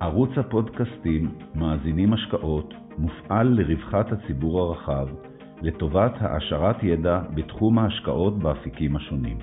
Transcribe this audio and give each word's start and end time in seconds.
ערוץ 0.00 0.30
הפודקאסטים 0.38 1.34
מאזינים 1.54 2.12
השקעות 2.12 2.74
מופעל 2.98 3.48
לרווחת 3.48 4.12
הציבור 4.12 4.60
הרחב, 4.60 5.08
לטובת 5.62 6.12
העשרת 6.20 6.82
ידע 6.82 7.20
בתחום 7.34 7.78
ההשקעות 7.78 8.38
באפיקים 8.38 8.96
השונים. 8.96 9.38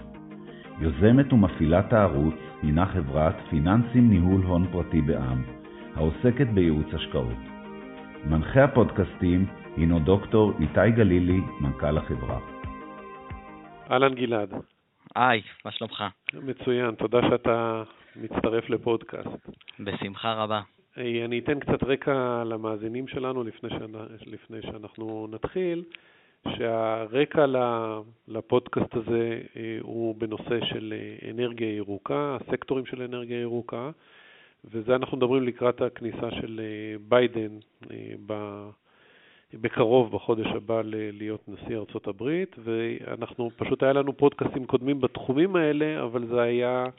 יוזמת 0.80 1.34
ומפעילת 1.34 1.94
הערוץ 1.94 2.36
הינה 2.62 2.86
חברת 2.86 3.36
פיננסים 3.50 4.10
ניהול 4.10 4.42
הון 4.42 4.68
פרטי 4.72 5.02
בע"מ, 5.02 5.44
העוסקת 5.96 6.48
בייעוץ 6.48 6.94
השקעות. 6.94 7.42
מנחה 8.26 8.64
הפודקאסטים 8.64 9.46
הינו 9.78 10.00
דוקטור 10.00 10.54
איתי 10.60 10.92
גלילי, 10.96 11.42
מנכ"ל 11.62 11.98
החברה. 11.98 12.40
אהלן 13.92 14.14
גלעד. 14.14 14.54
היי, 15.16 15.42
מה 15.66 15.72
שלומך? 15.72 16.04
מצוין, 16.34 16.96
תודה 16.96 17.20
שאתה 17.30 17.84
מצטרף 18.22 18.70
לפודקאסט. 18.70 19.50
בשמחה 19.80 20.34
רבה. 20.34 20.62
אני 20.98 21.40
אתן 21.40 21.60
קצת 21.60 21.84
רקע 21.84 22.44
למאזינים 22.46 23.08
שלנו 23.08 23.44
לפני, 23.44 23.70
שאני, 23.70 23.98
לפני 24.26 24.62
שאנחנו 24.62 25.28
נתחיל, 25.32 25.84
שהרקע 26.50 27.46
לפודקאסט 28.28 28.96
הזה 28.96 29.42
אה, 29.58 29.78
הוא 29.82 30.16
בנושא 30.16 30.66
של 30.66 30.94
אה, 30.98 31.32
אנרגיה 31.32 31.76
ירוקה, 31.76 32.38
הסקטורים 32.42 32.86
של 32.86 33.02
אנרגיה 33.02 33.42
ירוקה, 33.42 33.90
וזה 34.66 34.96
אנחנו 34.96 35.18
מדברים 35.18 35.44
לקראת 35.44 35.82
הכניסה 35.82 36.32
של 36.42 36.62
אה, 36.64 36.98
ביידן 37.08 37.58
בקרוב, 39.54 40.12
בחודש 40.12 40.48
הבא, 40.48 40.82
להיות 40.86 41.42
נשיא 41.48 41.78
ארצות 41.78 42.08
הברית, 42.08 42.56
ואנחנו, 42.64 43.50
פשוט 43.58 43.84
היה 43.84 43.94
לנו 43.94 44.18
פודקאסטים 44.18 44.66
קודמים 44.66 45.02
בתחומים 45.02 45.56
האלה, 45.56 46.04
אבל 46.04 46.28
זה 46.28 46.42
היה 46.42 46.84
אה, 46.84 46.90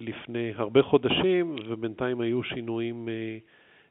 לפני 0.00 0.52
הרבה 0.56 0.82
חודשים, 0.82 1.56
ובינתיים 1.68 2.20
היו 2.20 2.42
שינויים 2.42 3.08
אה, 3.08 3.38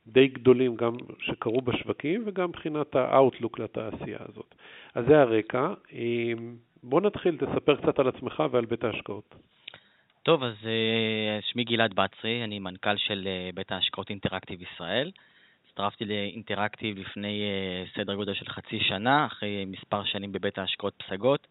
די 0.08 0.28
גדולים 0.28 0.76
גם 0.76 0.94
שקרו 1.20 1.62
בשווקים 1.62 2.24
וגם 2.26 2.50
מבחינת 2.50 2.96
האאוטלוק 2.96 3.60
לתעשייה 3.60 4.18
הזאת. 4.30 4.56
אז 4.96 5.06
זה 5.08 5.22
הרקע. 5.22 5.74
אה, 5.94 6.34
בוא 6.84 7.02
נתחיל, 7.02 7.38
תספר 7.38 7.76
קצת 7.76 8.00
על 8.00 8.08
עצמך 8.08 8.44
ועל 8.52 8.66
בית 8.66 8.84
ההשקעות. 8.84 9.36
טוב, 10.24 10.44
אז 10.44 10.56
שמי 11.42 11.64
גלעד 11.64 11.94
בצרי, 11.94 12.44
אני 12.44 12.60
מנכ"ל 12.60 12.98
של 12.98 13.28
בית 13.54 13.72
ההשקעות 13.72 14.10
אינטראקטיב 14.10 14.62
ישראל. 14.62 15.12
הצטרפתי 15.66 16.06
לאינטראקטיב 16.06 16.98
לפני 16.98 17.44
סדר 17.96 18.16
גודל 18.16 18.34
של 18.34 18.46
חצי 18.46 18.80
שנה, 18.80 19.26
אחרי 19.26 19.66
מספר 19.66 20.04
שנים 20.04 20.32
בבית 20.32 20.58
ההשקעות 20.58 20.94
פסגות. 21.04 21.48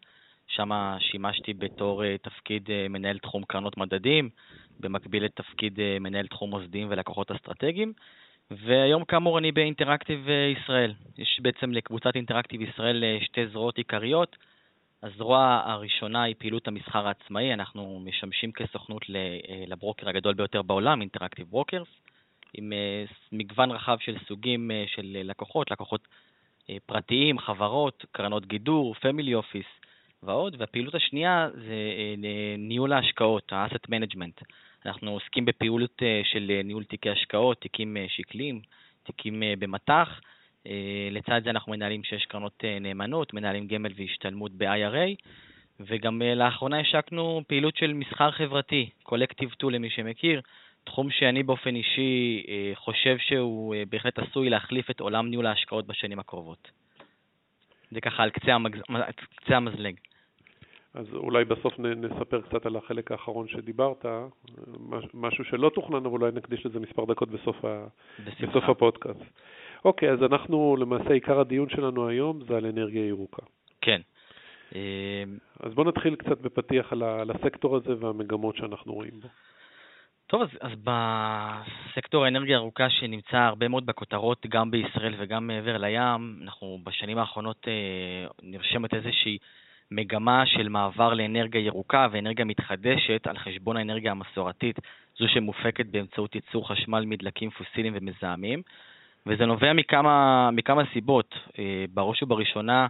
שם 0.55 0.69
שימשתי 0.99 1.53
בתור 1.53 2.05
אה, 2.05 2.15
תפקיד 2.17 2.69
אה, 2.71 2.87
מנהל 2.89 3.17
תחום 3.17 3.43
קרנות 3.43 3.77
מדדים, 3.77 4.29
במקביל 4.79 5.23
לתפקיד 5.23 5.79
אה, 5.79 5.97
מנהל 5.99 6.27
תחום 6.27 6.49
מוסדיים 6.49 6.87
ולקוחות 6.89 7.31
אסטרטגיים. 7.31 7.93
והיום 8.51 9.05
כאמור 9.05 9.37
אני 9.37 9.51
באינטראקטיב 9.51 10.27
ישראל. 10.57 10.93
יש 11.17 11.39
בעצם 11.41 11.71
לקבוצת 11.71 12.15
אינטראקטיב 12.15 12.61
ישראל 12.61 13.03
שתי 13.21 13.47
זרועות 13.47 13.77
עיקריות. 13.77 14.37
הזרוע 15.03 15.61
הראשונה 15.65 16.23
היא 16.23 16.35
פעילות 16.37 16.67
המסחר 16.67 17.07
העצמאי, 17.07 17.53
אנחנו 17.53 18.01
משמשים 18.05 18.51
כסוכנות 18.51 19.01
לברוקר 19.67 20.09
הגדול 20.09 20.33
ביותר 20.33 20.61
בעולם, 20.61 21.01
Interactive 21.01 21.47
Brokers, 21.49 21.87
עם 22.53 22.73
מגוון 23.31 23.71
רחב 23.71 23.97
של 23.99 24.17
סוגים 24.27 24.71
של 24.87 25.17
לקוחות, 25.23 25.71
לקוחות 25.71 26.07
פרטיים, 26.85 27.39
חברות, 27.39 28.05
קרנות 28.11 28.45
גידור, 28.45 28.93
פמילי 28.93 29.35
אופיס, 29.35 29.65
ועוד, 30.23 30.55
והפעילות 30.59 30.95
השנייה 30.95 31.49
זה 31.53 31.73
אה, 31.97 32.15
ניהול 32.57 32.93
ההשקעות, 32.93 33.53
ה-asset 33.53 33.87
management. 33.89 34.43
אנחנו 34.85 35.11
עוסקים 35.11 35.45
בפעילות 35.45 36.03
אה, 36.03 36.21
של 36.23 36.51
אה, 36.51 36.63
ניהול 36.63 36.83
תיקי 36.83 37.09
השקעות, 37.09 37.61
תיקים 37.61 37.97
שקליים, 38.07 38.61
תיקים 39.03 39.43
במטח. 39.59 40.21
לצד 41.11 41.41
זה 41.43 41.49
אנחנו 41.49 41.71
מנהלים 41.71 42.03
שש 42.03 42.25
קרנות 42.25 42.63
נאמנות, 42.81 43.33
מנהלים 43.33 43.67
גמל 43.67 43.91
והשתלמות 43.95 44.51
ב-IRA, 44.51 45.15
וגם 45.79 46.21
לאחרונה 46.35 46.79
השקנו 46.79 47.41
פעילות 47.47 47.75
של 47.75 47.93
מסחר 47.93 48.31
חברתי, 48.31 48.89
קולקטיב 49.03 49.49
2 49.51 49.73
למי 49.73 49.89
שמכיר, 49.89 50.41
תחום 50.83 51.11
שאני 51.11 51.43
באופן 51.43 51.75
אישי 51.75 52.43
חושב 52.75 53.17
שהוא 53.17 53.75
בהחלט 53.89 54.19
עשוי 54.19 54.49
להחליף 54.49 54.89
את 54.89 54.99
עולם 54.99 55.29
ניהול 55.29 55.45
ההשקעות 55.45 55.87
בשנים 55.87 56.19
הקרובות. 56.19 56.71
זה 57.91 58.01
ככה 58.01 58.23
על 58.23 58.29
קצה, 58.29 58.53
המגז... 58.53 58.81
קצה 59.35 59.57
המזלג. 59.57 59.95
אז 60.93 61.05
אולי 61.13 61.45
בסוף 61.45 61.79
נספר 61.79 62.41
קצת 62.41 62.65
על 62.65 62.75
החלק 62.75 63.11
האחרון 63.11 63.47
שדיברת, 63.47 64.05
משהו 65.13 65.43
שלא 65.43 65.71
תוכנן, 65.75 66.05
אבל 66.05 66.21
אולי 66.21 66.31
נקדיש 66.31 66.65
לזה 66.65 66.79
מספר 66.79 67.05
דקות 67.05 67.29
בסוף, 67.29 67.65
ה... 67.65 67.87
בסוף 68.41 68.63
הפודקאסט. 68.63 69.21
אוקיי, 69.85 70.11
אז 70.11 70.23
אנחנו, 70.23 70.75
למעשה 70.79 71.13
עיקר 71.13 71.39
הדיון 71.39 71.69
שלנו 71.69 72.07
היום 72.07 72.39
זה 72.47 72.57
על 72.57 72.65
אנרגיה 72.65 73.07
ירוקה. 73.07 73.41
כן. 73.81 74.01
אז 75.59 75.73
בואו 75.73 75.87
נתחיל 75.87 76.15
קצת 76.15 76.41
בפתיח 76.41 76.93
על 76.93 77.31
הסקטור 77.31 77.75
הזה 77.75 77.95
והמגמות 77.99 78.55
שאנחנו 78.55 78.93
רואים 78.93 79.19
בו. 79.21 79.27
טוב, 80.27 80.41
אז, 80.41 80.49
אז 80.61 80.71
בסקטור 80.83 82.25
האנרגיה 82.25 82.57
הירוקה 82.57 82.89
שנמצא 82.89 83.37
הרבה 83.37 83.67
מאוד 83.67 83.85
בכותרות, 83.85 84.45
גם 84.49 84.71
בישראל 84.71 85.13
וגם 85.17 85.47
מעבר 85.47 85.77
לים, 85.77 86.39
אנחנו 86.43 86.79
בשנים 86.83 87.17
האחרונות 87.17 87.67
אה, 87.67 88.27
נרשמת 88.43 88.93
איזושהי 88.93 89.37
מגמה 89.91 90.45
של 90.45 90.69
מעבר 90.69 91.13
לאנרגיה 91.13 91.61
ירוקה 91.61 92.07
ואנרגיה 92.11 92.45
מתחדשת 92.45 93.27
על 93.27 93.37
חשבון 93.37 93.77
האנרגיה 93.77 94.11
המסורתית, 94.11 94.79
זו 95.19 95.27
שמופקת 95.27 95.85
באמצעות 95.85 96.35
ייצור 96.35 96.69
חשמל 96.69 97.05
מדלקים 97.05 97.49
פוסיליים 97.49 97.93
ומזהמים, 97.95 98.61
וזה 99.25 99.45
נובע 99.45 99.73
מכמה, 99.73 100.49
מכמה 100.51 100.83
סיבות. 100.93 101.35
אה, 101.59 101.85
בראש 101.93 102.23
ובראשונה, 102.23 102.87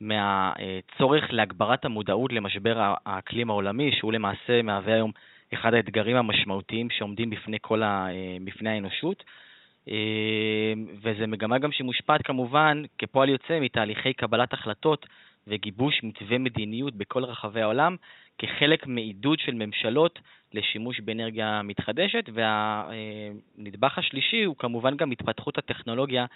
מהצורך 0.00 1.24
להגברת 1.30 1.84
המודעות 1.84 2.32
למשבר 2.32 2.94
האקלים 3.06 3.50
העולמי, 3.50 3.92
שהוא 3.92 4.12
למעשה 4.12 4.62
מהווה 4.62 4.94
היום 4.94 5.12
אחד 5.54 5.74
האתגרים 5.74 6.16
המשמעותיים 6.16 6.90
שעומדים 6.90 7.30
בפני 7.30 7.56
כל 7.60 7.82
ה, 7.82 8.06
אה, 8.10 8.36
בפני 8.44 8.70
האנושות. 8.70 9.24
אה, 9.88 10.72
וזו 11.02 11.26
מגמה 11.28 11.58
גם 11.58 11.72
שמושפעת 11.72 12.22
כמובן, 12.22 12.82
כפועל 12.98 13.28
יוצא, 13.28 13.60
מתהליכי 13.60 14.12
קבלת 14.12 14.52
החלטות 14.52 15.06
וגיבוש 15.48 16.00
מתווה 16.02 16.38
מדיניות 16.38 16.94
בכל 16.94 17.24
רחבי 17.24 17.60
העולם, 17.62 17.96
כחלק 18.38 18.86
מעידוד 18.86 19.38
של 19.38 19.54
ממשלות 19.54 20.18
לשימוש 20.52 21.00
באנרגיה 21.00 21.62
מתחדשת, 21.62 22.24
והנדבך 22.32 23.98
השלישי 23.98 24.44
הוא 24.44 24.56
כמובן 24.56 24.96
גם 24.96 25.10
התפתחות 25.10 25.58
הטכנולוגיה 25.58 26.26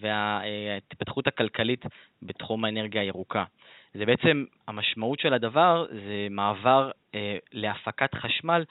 וההתפתחות 0.00 1.26
הכלכלית 1.26 1.84
בתחום 2.22 2.64
האנרגיה 2.64 3.02
הירוקה. 3.02 3.44
זה 3.94 4.06
בעצם, 4.06 4.44
המשמעות 4.68 5.20
של 5.20 5.34
הדבר 5.34 5.86
זה 5.90 6.26
מעבר 6.30 6.90
אה, 7.14 7.36
להפקת 7.52 8.14
חשמל 8.14 8.64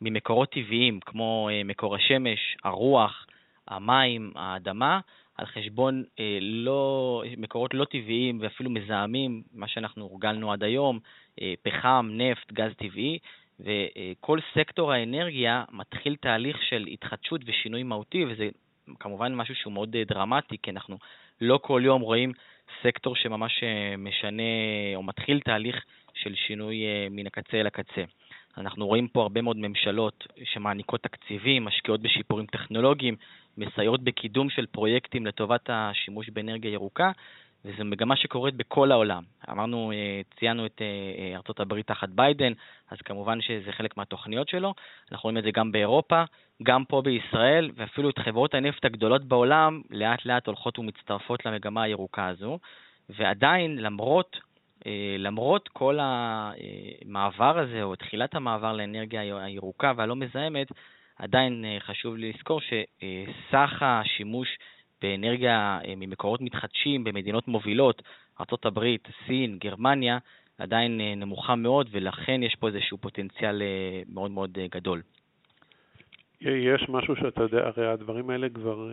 ממקורות 0.00 0.50
טבעיים, 0.50 1.00
כמו 1.00 1.48
אה, 1.52 1.62
מקור 1.64 1.94
השמש, 1.94 2.56
הרוח, 2.64 3.26
המים, 3.68 4.32
האדמה, 4.34 5.00
על 5.36 5.46
חשבון 5.46 6.04
אה, 6.20 6.38
לא, 6.40 7.22
מקורות 7.36 7.74
לא 7.74 7.84
טבעיים 7.84 8.38
ואפילו 8.40 8.70
מזהמים, 8.70 9.42
מה 9.54 9.68
שאנחנו 9.68 10.04
הורגלנו 10.04 10.52
עד 10.52 10.62
היום, 10.62 10.98
אה, 11.42 11.54
פחם, 11.62 12.08
נפט, 12.12 12.52
גז 12.52 12.72
טבעי, 12.76 13.18
וכל 13.60 14.38
סקטור 14.54 14.92
האנרגיה 14.92 15.64
מתחיל 15.72 16.16
תהליך 16.16 16.62
של 16.62 16.86
התחדשות 16.92 17.40
ושינוי 17.46 17.82
מהותי, 17.82 18.24
וזה 18.24 18.48
כמובן 19.00 19.34
משהו 19.34 19.54
שהוא 19.54 19.72
מאוד 19.72 19.96
אה, 19.96 20.04
דרמטי, 20.04 20.56
כי 20.62 20.70
אנחנו 20.70 20.98
לא 21.40 21.58
כל 21.62 21.82
יום 21.84 22.02
רואים 22.02 22.32
סקטור 22.82 23.16
שממש 23.16 23.62
אה, 23.62 23.96
משנה 23.98 24.42
או 24.94 25.02
מתחיל 25.02 25.40
תהליך 25.40 25.84
של 26.14 26.34
שינוי 26.34 26.84
אה, 26.84 27.06
מן 27.10 27.26
הקצה 27.26 27.60
אל 27.60 27.66
הקצה. 27.66 28.04
אנחנו 28.58 28.86
רואים 28.86 29.08
פה 29.08 29.22
הרבה 29.22 29.42
מאוד 29.42 29.56
ממשלות 29.56 30.26
שמעניקות 30.44 31.02
תקציבים, 31.02 31.64
משקיעות 31.64 32.00
בשיפורים 32.02 32.46
טכנולוגיים, 32.46 33.16
מסייעות 33.58 34.02
בקידום 34.02 34.50
של 34.50 34.66
פרויקטים 34.66 35.26
לטובת 35.26 35.70
השימוש 35.72 36.28
באנרגיה 36.28 36.72
ירוקה, 36.72 37.10
וזו 37.64 37.84
מגמה 37.84 38.16
שקורית 38.16 38.54
בכל 38.54 38.92
העולם. 38.92 39.22
אמרנו, 39.50 39.92
אה, 39.92 40.20
ציינו 40.38 40.66
את 40.66 40.82
ארצות 41.34 41.60
הברית 41.60 41.86
תחת 41.86 42.08
ביידן, 42.08 42.52
אז 42.90 42.98
כמובן 43.04 43.40
שזה 43.40 43.72
חלק 43.72 43.96
מהתוכניות 43.96 44.48
שלו. 44.48 44.74
אנחנו 45.12 45.22
רואים 45.22 45.38
את 45.38 45.42
זה 45.42 45.50
גם 45.50 45.72
באירופה, 45.72 46.22
גם 46.62 46.84
פה 46.84 47.02
בישראל, 47.02 47.70
ואפילו 47.76 48.10
את 48.10 48.18
חברות 48.18 48.54
הנפט 48.54 48.84
הגדולות 48.84 49.24
בעולם 49.24 49.82
לאט 49.90 50.26
לאט 50.26 50.46
הולכות 50.46 50.78
ומצטרפות 50.78 51.46
למגמה 51.46 51.82
הירוקה 51.82 52.26
הזו. 52.26 52.58
ועדיין, 53.08 53.78
למרות, 53.78 54.36
אה, 54.36 54.40
למרות 55.18 55.68
כל 55.68 55.98
המעבר 56.00 57.58
הזה, 57.58 57.82
או 57.82 57.96
תחילת 57.96 58.34
המעבר 58.34 58.72
לאנרגיה 58.72 59.20
הירוקה 59.44 59.92
והלא 59.96 60.16
מזהמת, 60.16 60.68
עדיין 61.18 61.64
אה, 61.64 61.76
חשוב 61.80 62.16
לי 62.16 62.32
לזכור 62.32 62.60
שסך 62.60 63.72
השימוש 63.80 64.48
באנרגיה 65.02 65.78
אה, 65.84 65.94
ממקורות 65.96 66.40
מתחדשים 66.40 67.04
במדינות 67.04 67.48
מובילות, 67.48 68.02
ארה"ב, 68.40 68.80
סין, 69.26 69.58
גרמניה, 69.58 70.18
עדיין 70.58 71.00
נמוכה 71.16 71.54
מאוד, 71.54 71.88
ולכן 71.90 72.42
יש 72.42 72.54
פה 72.54 72.68
איזשהו 72.68 72.98
פוטנציאל 72.98 73.62
מאוד 74.08 74.30
מאוד 74.30 74.58
גדול. 74.70 75.02
יש 76.40 76.88
משהו 76.88 77.16
שאתה 77.16 77.42
יודע, 77.42 77.66
הרי 77.66 77.88
הדברים 77.88 78.30
האלה 78.30 78.48
כבר 78.48 78.90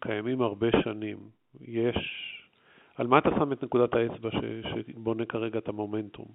קיימים 0.00 0.42
הרבה 0.42 0.66
שנים. 0.84 1.18
יש... 1.60 2.34
על 2.98 3.06
מה 3.06 3.18
אתה 3.18 3.30
שם 3.38 3.52
את 3.52 3.62
נקודת 3.64 3.94
האצבע 3.94 4.30
שבונה 4.30 5.24
כרגע 5.24 5.58
את 5.58 5.68
המומנטום? 5.68 6.26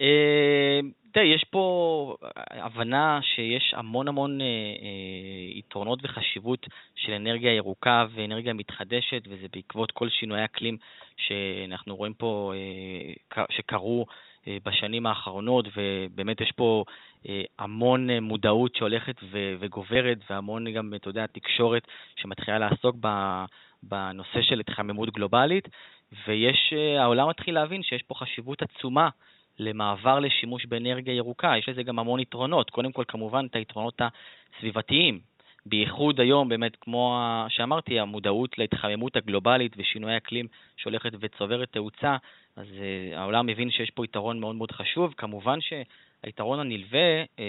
אה, 0.00 0.80
תראה, 1.12 1.26
יש 1.26 1.44
פה 1.50 2.16
הבנה 2.50 3.20
שיש 3.22 3.74
המון 3.76 4.08
המון 4.08 4.40
אה, 4.40 4.46
אה, 4.46 5.58
יתרונות 5.58 5.98
וחשיבות 6.02 6.66
של 6.94 7.12
אנרגיה 7.12 7.56
ירוקה 7.56 8.06
ואנרגיה 8.14 8.52
מתחדשת, 8.52 9.22
וזה 9.28 9.46
בעקבות 9.52 9.90
כל 9.90 10.08
שינויי 10.08 10.44
אקלים 10.44 10.76
שאנחנו 11.16 11.96
רואים 11.96 12.14
פה 12.14 12.52
שקרו 13.50 14.06
בשנים 14.64 15.06
האחרונות, 15.06 15.66
ובאמת 15.76 16.40
יש 16.40 16.52
פה 16.56 16.84
המון 17.58 18.10
מודעות 18.10 18.74
שהולכת 18.74 19.16
וגוברת, 19.60 20.18
והמון 20.30 20.72
גם, 20.72 20.94
אתה 20.94 21.08
יודע, 21.08 21.26
תקשורת 21.26 21.82
שמתחילה 22.16 22.58
לעסוק 22.58 22.96
בנושא 23.82 24.42
של 24.42 24.60
התחממות 24.60 25.10
גלובלית, 25.10 25.68
ויש, 26.26 26.72
העולם 26.98 27.28
מתחיל 27.28 27.54
להבין 27.54 27.82
שיש 27.82 28.02
פה 28.02 28.14
חשיבות 28.14 28.62
עצומה 28.62 29.08
למעבר 29.58 30.18
לשימוש 30.18 30.66
באנרגיה 30.66 31.14
ירוקה. 31.14 31.58
יש 31.58 31.68
לזה 31.68 31.82
גם 31.82 31.98
המון 31.98 32.20
יתרונות. 32.20 32.70
קודם 32.70 32.92
כל, 32.92 33.04
כמובן, 33.08 33.46
את 33.50 33.56
היתרונות 33.56 34.00
הסביבתיים. 34.56 35.20
בייחוד 35.66 36.20
היום, 36.20 36.48
באמת, 36.48 36.76
כמו 36.80 37.18
שאמרתי, 37.48 38.00
המודעות 38.00 38.58
להתחממות 38.58 39.16
הגלובלית 39.16 39.72
ושינוי 39.76 40.16
אקלים 40.16 40.46
שהולכת 40.76 41.12
וצוברת 41.20 41.72
תאוצה, 41.72 42.16
אז 42.56 42.66
uh, 42.66 43.16
העולם 43.16 43.46
מבין 43.46 43.70
שיש 43.70 43.90
פה 43.90 44.04
יתרון 44.04 44.40
מאוד 44.40 44.56
מאוד 44.56 44.72
חשוב. 44.72 45.14
כמובן 45.16 45.58
שהיתרון 45.60 46.60
הנלווה 46.60 47.24
uh, 47.24 47.40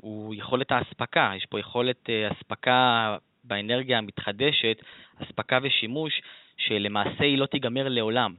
הוא 0.00 0.34
יכולת 0.34 0.72
האספקה. 0.72 1.32
יש 1.36 1.46
פה 1.46 1.60
יכולת 1.60 2.08
uh, 2.08 2.32
אספקה 2.32 3.16
באנרגיה 3.46 3.98
המתחדשת, 3.98 4.82
אספקה 5.22 5.58
ושימוש, 5.62 6.20
שלמעשה 6.56 7.24
היא 7.24 7.38
לא 7.38 7.46
תיגמר 7.46 7.88
לעולם. 7.88 8.34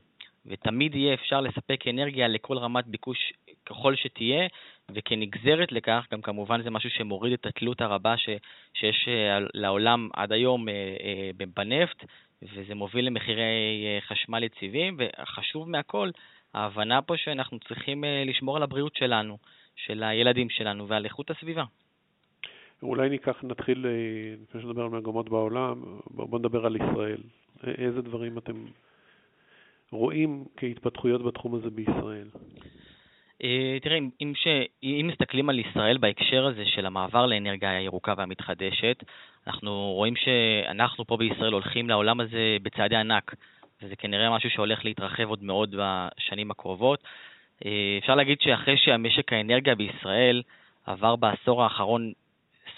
ותמיד 0.47 0.95
יהיה 0.95 1.13
אפשר 1.13 1.41
לספק 1.41 1.87
אנרגיה 1.87 2.27
לכל 2.27 2.57
רמת 2.57 2.87
ביקוש 2.87 3.33
ככל 3.65 3.95
שתהיה, 3.95 4.47
וכנגזרת 4.91 5.71
לכך, 5.71 6.05
גם 6.11 6.21
כמובן 6.21 6.63
זה 6.63 6.69
משהו 6.69 6.89
שמוריד 6.89 7.33
את 7.33 7.45
התלות 7.45 7.81
הרבה 7.81 8.17
ש, 8.17 8.29
שיש 8.73 9.07
אה, 9.07 9.39
לעולם 9.53 10.09
עד 10.13 10.31
היום 10.31 10.69
אה, 10.69 10.73
אה, 10.73 11.29
בנפט, 11.55 12.05
וזה 12.41 12.75
מוביל 12.75 13.05
למחירי 13.05 13.85
חשמל 13.99 14.43
יציבים, 14.43 14.97
וחשוב 14.99 15.69
מהכל, 15.69 16.09
ההבנה 16.53 17.01
פה 17.01 17.17
שאנחנו 17.17 17.59
צריכים 17.59 18.03
לשמור 18.25 18.57
על 18.57 18.63
הבריאות 18.63 18.95
שלנו, 18.95 19.37
של 19.75 20.03
הילדים 20.03 20.49
שלנו 20.49 20.87
ועל 20.87 21.05
איכות 21.05 21.31
הסביבה. 21.31 21.63
אולי 22.83 23.09
ניקח, 23.09 23.43
נתחיל, 23.43 23.85
לפני 24.43 24.61
שנדבר 24.61 24.83
על 24.83 24.89
מגמות 24.89 25.29
בעולם, 25.29 25.81
בואו 26.09 26.37
נדבר 26.37 26.65
על 26.65 26.75
ישראל. 26.75 27.21
איזה 27.63 28.01
דברים 28.01 28.37
אתם 28.37 28.65
רואים 29.91 30.45
כהתפתחויות 30.57 31.25
בתחום 31.25 31.55
הזה 31.55 31.69
בישראל? 31.69 32.27
אה, 33.43 33.77
תראה, 33.81 33.97
אם, 34.83 35.07
מסתכלים 35.07 35.49
על 35.49 35.59
ישראל 35.59 35.97
בהקשר 35.97 36.45
הזה 36.45 36.65
של 36.65 36.85
המעבר 36.85 37.25
לאנרגיה 37.25 37.77
הירוקה 37.77 38.13
והמתחדשת, 38.17 39.03
אנחנו 39.47 39.93
רואים 39.93 40.15
שאנחנו 40.15 41.05
פה 41.05 41.17
בישראל 41.17 41.53
הולכים 41.53 41.89
לעולם 41.89 42.19
הזה 42.19 42.57
בצעדי 42.61 42.95
ענק, 42.95 43.35
וזה 43.81 43.95
כנראה 43.95 44.35
משהו 44.35 44.49
שהולך 44.49 44.85
להתרחב 44.85 45.29
עוד 45.29 45.43
מאוד 45.43 45.75
בשנים 45.77 46.51
הקרובות. 46.51 47.03
אה, 47.65 47.97
אפשר 48.01 48.15
להגיד 48.15 48.37
שאחרי 48.41 48.77
שהמשק 48.77 49.33
האנרגיה 49.33 49.75
בישראל 49.75 50.41
עבר 50.85 51.15
בעשור 51.15 51.63
האחרון 51.63 52.13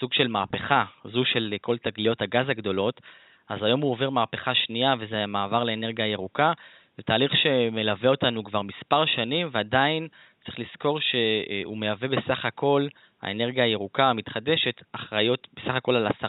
סוג 0.00 0.12
של 0.12 0.28
מהפכה, 0.28 0.84
זו 1.04 1.24
של 1.24 1.54
כל 1.60 1.78
תגליות 1.78 2.22
הגז 2.22 2.48
הגדולות, 2.48 3.00
אז 3.48 3.62
היום 3.62 3.80
הוא 3.80 3.90
עובר 3.90 4.10
מהפכה 4.10 4.54
שנייה, 4.54 4.94
וזה 4.98 5.26
מעבר 5.26 5.64
לאנרגיה 5.64 6.06
ירוקה, 6.06 6.52
זה 6.96 7.02
תהליך 7.02 7.32
שמלווה 7.36 8.10
אותנו 8.10 8.44
כבר 8.44 8.62
מספר 8.62 9.06
שנים, 9.06 9.48
ועדיין 9.52 10.08
צריך 10.44 10.58
לזכור 10.58 11.00
שהוא 11.00 11.78
מהווה 11.78 12.08
בסך 12.08 12.44
הכל, 12.44 12.86
האנרגיה 13.22 13.64
הירוקה 13.64 14.04
המתחדשת 14.04 14.82
אחראיות 14.92 15.48
בסך 15.54 15.74
הכל 15.74 15.96
על 15.96 16.06
10% 16.06 16.28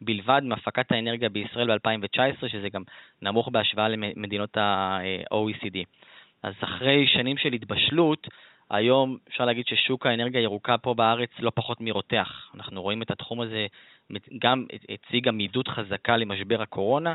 בלבד 0.00 0.40
מהפקת 0.44 0.92
האנרגיה 0.92 1.28
בישראל 1.28 1.78
ב-2019, 1.78 2.48
שזה 2.48 2.68
גם 2.68 2.82
נמוך 3.22 3.48
בהשוואה 3.48 3.88
למדינות 3.88 4.56
ה-OECD. 4.56 5.78
אז 6.42 6.54
אחרי 6.60 7.06
שנים 7.06 7.36
של 7.36 7.52
התבשלות, 7.52 8.28
היום 8.70 9.16
אפשר 9.28 9.44
להגיד 9.44 9.66
ששוק 9.66 10.06
האנרגיה 10.06 10.40
הירוקה 10.40 10.78
פה 10.78 10.94
בארץ 10.94 11.30
לא 11.38 11.52
פחות 11.54 11.80
מרותח. 11.80 12.50
אנחנו 12.54 12.82
רואים 12.82 13.02
את 13.02 13.10
התחום 13.10 13.40
הזה, 13.40 13.66
גם 14.38 14.66
הציג 14.88 15.28
עמידות 15.28 15.68
חזקה 15.68 16.16
למשבר 16.16 16.62
הקורונה, 16.62 17.14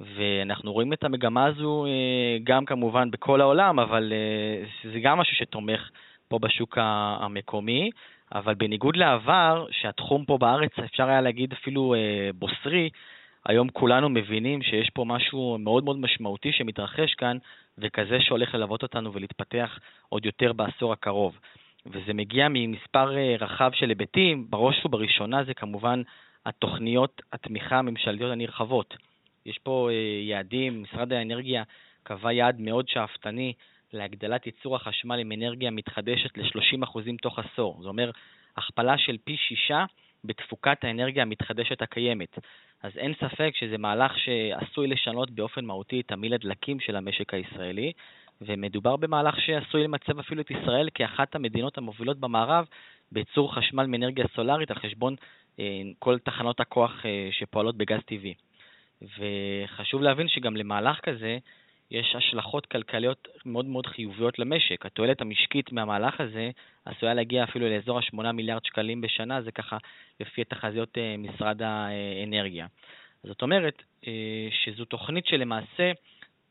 ואנחנו 0.00 0.72
רואים 0.72 0.92
את 0.92 1.04
המגמה 1.04 1.46
הזו 1.46 1.86
אה, 1.86 2.38
גם 2.44 2.64
כמובן 2.64 3.10
בכל 3.10 3.40
העולם, 3.40 3.78
אבל 3.78 4.12
אה, 4.12 4.90
זה 4.92 5.00
גם 5.00 5.18
משהו 5.18 5.36
שתומך 5.36 5.90
פה 6.28 6.38
בשוק 6.38 6.78
המקומי. 6.80 7.90
אבל 8.34 8.54
בניגוד 8.54 8.96
לעבר, 8.96 9.66
שהתחום 9.70 10.24
פה 10.24 10.38
בארץ, 10.38 10.70
אפשר 10.84 11.08
היה 11.08 11.20
להגיד 11.20 11.52
אפילו 11.52 11.94
אה, 11.94 12.30
בוסרי, 12.34 12.90
היום 13.46 13.68
כולנו 13.68 14.08
מבינים 14.08 14.62
שיש 14.62 14.90
פה 14.90 15.04
משהו 15.04 15.58
מאוד 15.58 15.84
מאוד 15.84 15.98
משמעותי 15.98 16.52
שמתרחש 16.52 17.14
כאן, 17.14 17.38
וכזה 17.78 18.20
שהולך 18.20 18.54
ללוות 18.54 18.82
אותנו 18.82 19.12
ולהתפתח 19.12 19.78
עוד 20.08 20.26
יותר 20.26 20.52
בעשור 20.52 20.92
הקרוב. 20.92 21.38
וזה 21.86 22.14
מגיע 22.14 22.46
ממספר 22.50 23.10
רחב 23.40 23.70
של 23.74 23.88
היבטים, 23.88 24.46
בראש 24.50 24.84
ובראשונה 24.84 25.44
זה 25.44 25.54
כמובן 25.54 26.02
התוכניות 26.46 27.22
התמיכה 27.32 27.78
הממשלתיות 27.78 28.32
הנרחבות. 28.32 28.96
יש 29.46 29.58
פה 29.58 29.88
אה, 29.90 30.22
יעדים, 30.22 30.82
משרד 30.82 31.12
האנרגיה 31.12 31.62
קבע 32.02 32.32
יעד 32.32 32.60
מאוד 32.60 32.88
שאפתני 32.88 33.52
להגדלת 33.92 34.46
ייצור 34.46 34.76
החשמל 34.76 35.18
עם 35.18 35.32
אנרגיה 35.32 35.70
מתחדשת 35.70 36.38
ל-30% 36.38 36.98
תוך 37.22 37.38
עשור. 37.38 37.78
זה 37.82 37.88
אומר 37.88 38.10
הכפלה 38.56 38.98
של 38.98 39.16
פי 39.24 39.36
שישה 39.36 39.84
בתפוקת 40.24 40.84
האנרגיה 40.84 41.22
המתחדשת 41.22 41.82
הקיימת. 41.82 42.38
אז 42.82 42.92
אין 42.96 43.14
ספק 43.14 43.50
שזה 43.54 43.78
מהלך 43.78 44.12
שעשוי 44.18 44.86
לשנות 44.86 45.30
באופן 45.30 45.64
מהותי 45.64 46.00
את 46.00 46.08
תמהיל 46.08 46.34
הדלקים 46.34 46.80
של 46.80 46.96
המשק 46.96 47.34
הישראלי, 47.34 47.92
ומדובר 48.40 48.96
במהלך 48.96 49.40
שעשוי 49.40 49.84
למצב 49.84 50.18
אפילו 50.18 50.40
את 50.40 50.50
ישראל 50.50 50.88
כאחת 50.94 51.34
המדינות 51.34 51.78
המובילות 51.78 52.20
במערב 52.20 52.66
בייצור 53.12 53.54
חשמל 53.54 53.86
מאנרגיה 53.86 54.24
סולארית 54.34 54.70
על 54.70 54.78
חשבון 54.78 55.14
אה, 55.60 55.82
כל 55.98 56.18
תחנות 56.18 56.60
הכוח 56.60 57.06
אה, 57.06 57.28
שפועלות 57.32 57.76
בגז 57.76 58.00
טבעי. 58.06 58.34
וחשוב 59.02 60.02
להבין 60.02 60.28
שגם 60.28 60.56
למהלך 60.56 61.00
כזה 61.00 61.38
יש 61.94 62.14
השלכות 62.16 62.66
כלכליות 62.66 63.28
מאוד 63.44 63.64
מאוד 63.64 63.86
חיוביות 63.86 64.38
למשק. 64.38 64.86
התועלת 64.86 65.20
המשקית 65.20 65.72
מהמהלך 65.72 66.20
הזה 66.20 66.50
עשויה 66.84 67.14
להגיע 67.14 67.44
אפילו 67.44 67.68
לאזור 67.68 67.98
ה-8 67.98 68.32
מיליארד 68.32 68.64
שקלים 68.64 69.00
בשנה, 69.00 69.42
זה 69.42 69.52
ככה 69.52 69.76
לפי 70.20 70.44
תחזיות 70.44 70.98
אה, 70.98 71.14
משרד 71.18 71.62
האנרגיה. 71.62 72.66
זאת 73.24 73.42
אומרת 73.42 73.82
אה, 74.06 74.12
שזו 74.50 74.84
תוכנית 74.84 75.26
שלמעשה 75.26 75.92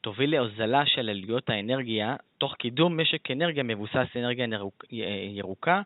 תוביל 0.01 0.31
להוזלה 0.31 0.85
של 0.85 1.09
עלויות 1.09 1.49
האנרגיה, 1.49 2.15
תוך 2.37 2.55
קידום 2.55 2.99
משק 2.99 3.31
אנרגיה 3.31 3.63
מבוסס 3.63 4.07
אנרגיה 4.15 4.47
ירוקה, 5.29 5.81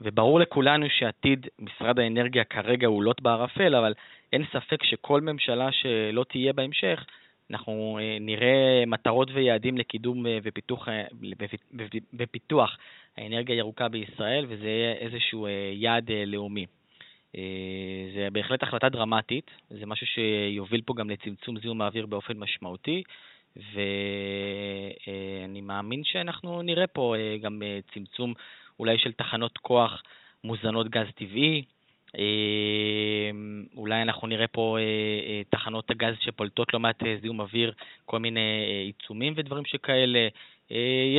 וברור 0.00 0.40
לכולנו 0.40 0.86
שעתיד 0.90 1.46
משרד 1.58 1.98
האנרגיה 1.98 2.44
כרגע 2.44 2.86
הוא 2.86 3.02
לוט 3.02 3.20
בערפל, 3.20 3.74
אבל 3.74 3.94
אין 4.32 4.44
ספק 4.52 4.84
שכל 4.84 5.20
ממשלה 5.20 5.72
שלא 5.72 6.24
תהיה 6.28 6.52
בהמשך, 6.52 7.04
אנחנו 7.50 7.98
אה, 8.00 8.16
נראה 8.20 8.84
מטרות 8.86 9.28
ויעדים 9.34 9.78
לקידום 9.78 10.26
אה, 10.26 10.38
ופיתוח, 10.42 10.88
אה, 10.88 11.04
ופיתוח 12.14 12.76
האנרגיה 13.16 13.54
הירוקה 13.54 13.88
בישראל, 13.88 14.46
וזה 14.48 14.68
יהיה 14.68 14.92
איזשהו 14.92 15.48
יעד 15.72 16.10
לאומי. 16.26 16.66
זה 18.14 18.28
בהחלט 18.32 18.62
החלטה 18.62 18.88
דרמטית, 18.88 19.50
זה 19.70 19.86
משהו 19.86 20.06
שיוביל 20.06 20.82
פה 20.86 20.94
גם 20.96 21.10
לצמצום 21.10 21.58
זיהום 21.58 21.82
האוויר 21.82 22.06
באופן 22.06 22.38
משמעותי, 22.38 23.02
ואני 23.56 25.60
מאמין 25.60 26.04
שאנחנו 26.04 26.62
נראה 26.62 26.86
פה 26.86 27.14
גם 27.42 27.62
צמצום 27.94 28.34
אולי 28.78 28.98
של 28.98 29.12
תחנות 29.12 29.58
כוח 29.58 30.02
מוזנות 30.44 30.88
גז 30.88 31.06
טבעי, 31.14 31.64
אולי 33.76 34.02
אנחנו 34.02 34.28
נראה 34.28 34.46
פה 34.46 34.76
אה, 34.78 34.82
אה, 34.82 35.42
תחנות 35.50 35.90
הגז 35.90 36.14
שפולטות 36.20 36.74
לא 36.74 36.80
מעט 36.80 37.02
אה, 37.02 37.16
זיהום 37.20 37.40
אוויר, 37.40 37.72
כל 38.04 38.18
מיני 38.18 38.64
עיצומים 38.84 39.32
ודברים 39.36 39.64
שכאלה. 39.64 40.28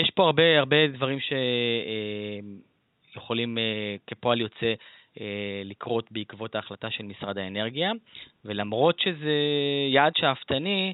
יש 0.02 0.10
פה 0.16 0.26
הרבה 0.26 0.60
הרבה 0.60 0.88
דברים 0.88 1.20
שיכולים 3.14 3.58
כפועל 4.08 4.42
יוצא 4.42 4.74
לקרות 5.66 6.12
בעקבות 6.12 6.56
ההחלטה 6.56 6.92
של 6.92 7.04
משרד 7.04 7.38
האנרגיה, 7.38 7.92
ולמרות 8.46 9.00
שזה 9.00 9.34
יעד 9.90 10.14
שאפתני, 10.18 10.94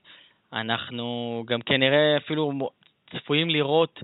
אנחנו 0.54 1.44
גם 1.48 1.62
כנראה 1.62 2.18
אפילו 2.18 2.70
צפויים 3.12 3.50
לראות 3.50 4.00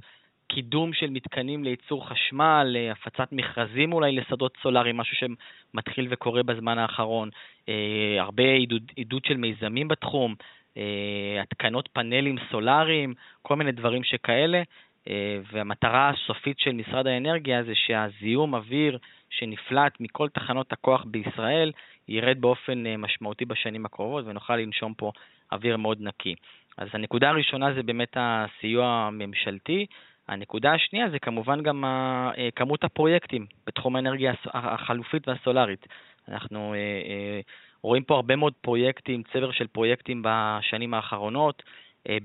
קידום 0.50 0.94
של 0.94 1.10
מתקנים 1.10 1.64
לייצור 1.64 2.10
חשמל, 2.10 2.76
הפצת 2.92 3.32
מכרזים 3.32 3.94
אולי 3.94 4.12
לשדות 4.12 4.58
סולאריים, 4.62 4.98
משהו 4.98 5.18
שמתחיל 5.18 6.08
וקורה 6.10 6.44
בזמן 6.44 6.78
האחרון, 6.78 7.30
הרבה 8.20 8.44
עידוד, 8.44 8.92
עידוד 8.96 9.26
של 9.26 9.38
מיזמים 9.38 9.88
בתחום, 9.88 10.36
התקנות 11.42 11.90
פאנלים 11.94 12.36
סולאריים, 12.52 13.14
כל 13.42 13.56
מיני 13.56 13.72
דברים 13.72 14.04
שכאלה. 14.04 14.62
והמטרה 15.52 16.10
הסופית 16.10 16.60
של 16.60 16.72
משרד 16.72 17.08
האנרגיה 17.08 17.64
זה 17.64 17.76
שהזיהום 17.76 18.56
אוויר 18.56 18.98
שנפלט 19.30 19.94
מכל 20.00 20.30
תחנות 20.30 20.74
הכוח 20.74 21.04
בישראל 21.06 21.72
ירד 22.08 22.42
באופן 22.42 22.84
משמעותי 22.98 23.46
בשנים 23.46 23.86
הקרובות 23.86 24.26
ונוכל 24.28 24.56
לנשום 24.56 24.94
פה 24.94 25.12
אוויר 25.52 25.78
מאוד 25.78 25.98
נקי. 26.02 26.36
אז 26.78 26.88
הנקודה 26.94 27.30
הראשונה 27.30 27.74
זה 27.74 27.84
באמת 27.84 28.18
הסיוע 28.20 28.88
הממשלתי. 28.88 29.86
הנקודה 30.30 30.74
השנייה 30.74 31.10
זה 31.10 31.20
כמובן 31.20 31.64
גם 31.64 31.86
אה, 31.86 32.50
כמות 32.56 32.84
הפרויקטים 32.84 33.46
בתחום 33.68 33.96
האנרגיה 33.96 34.34
החלופית 34.54 35.28
והסולארית. 35.28 35.88
אנחנו 36.28 36.74
אה, 36.74 36.78
אה, 36.78 37.40
רואים 37.82 38.04
פה 38.04 38.16
הרבה 38.16 38.36
מאוד 38.36 38.54
פרויקטים, 38.62 39.24
צבר 39.34 39.52
של 39.52 39.68
פרויקטים 39.68 40.24
בשנים 40.26 40.94
האחרונות, 40.94 41.64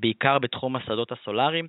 בעיקר 0.00 0.38
בתחום 0.38 0.76
השדות 0.76 1.12
הסולאריים. 1.12 1.68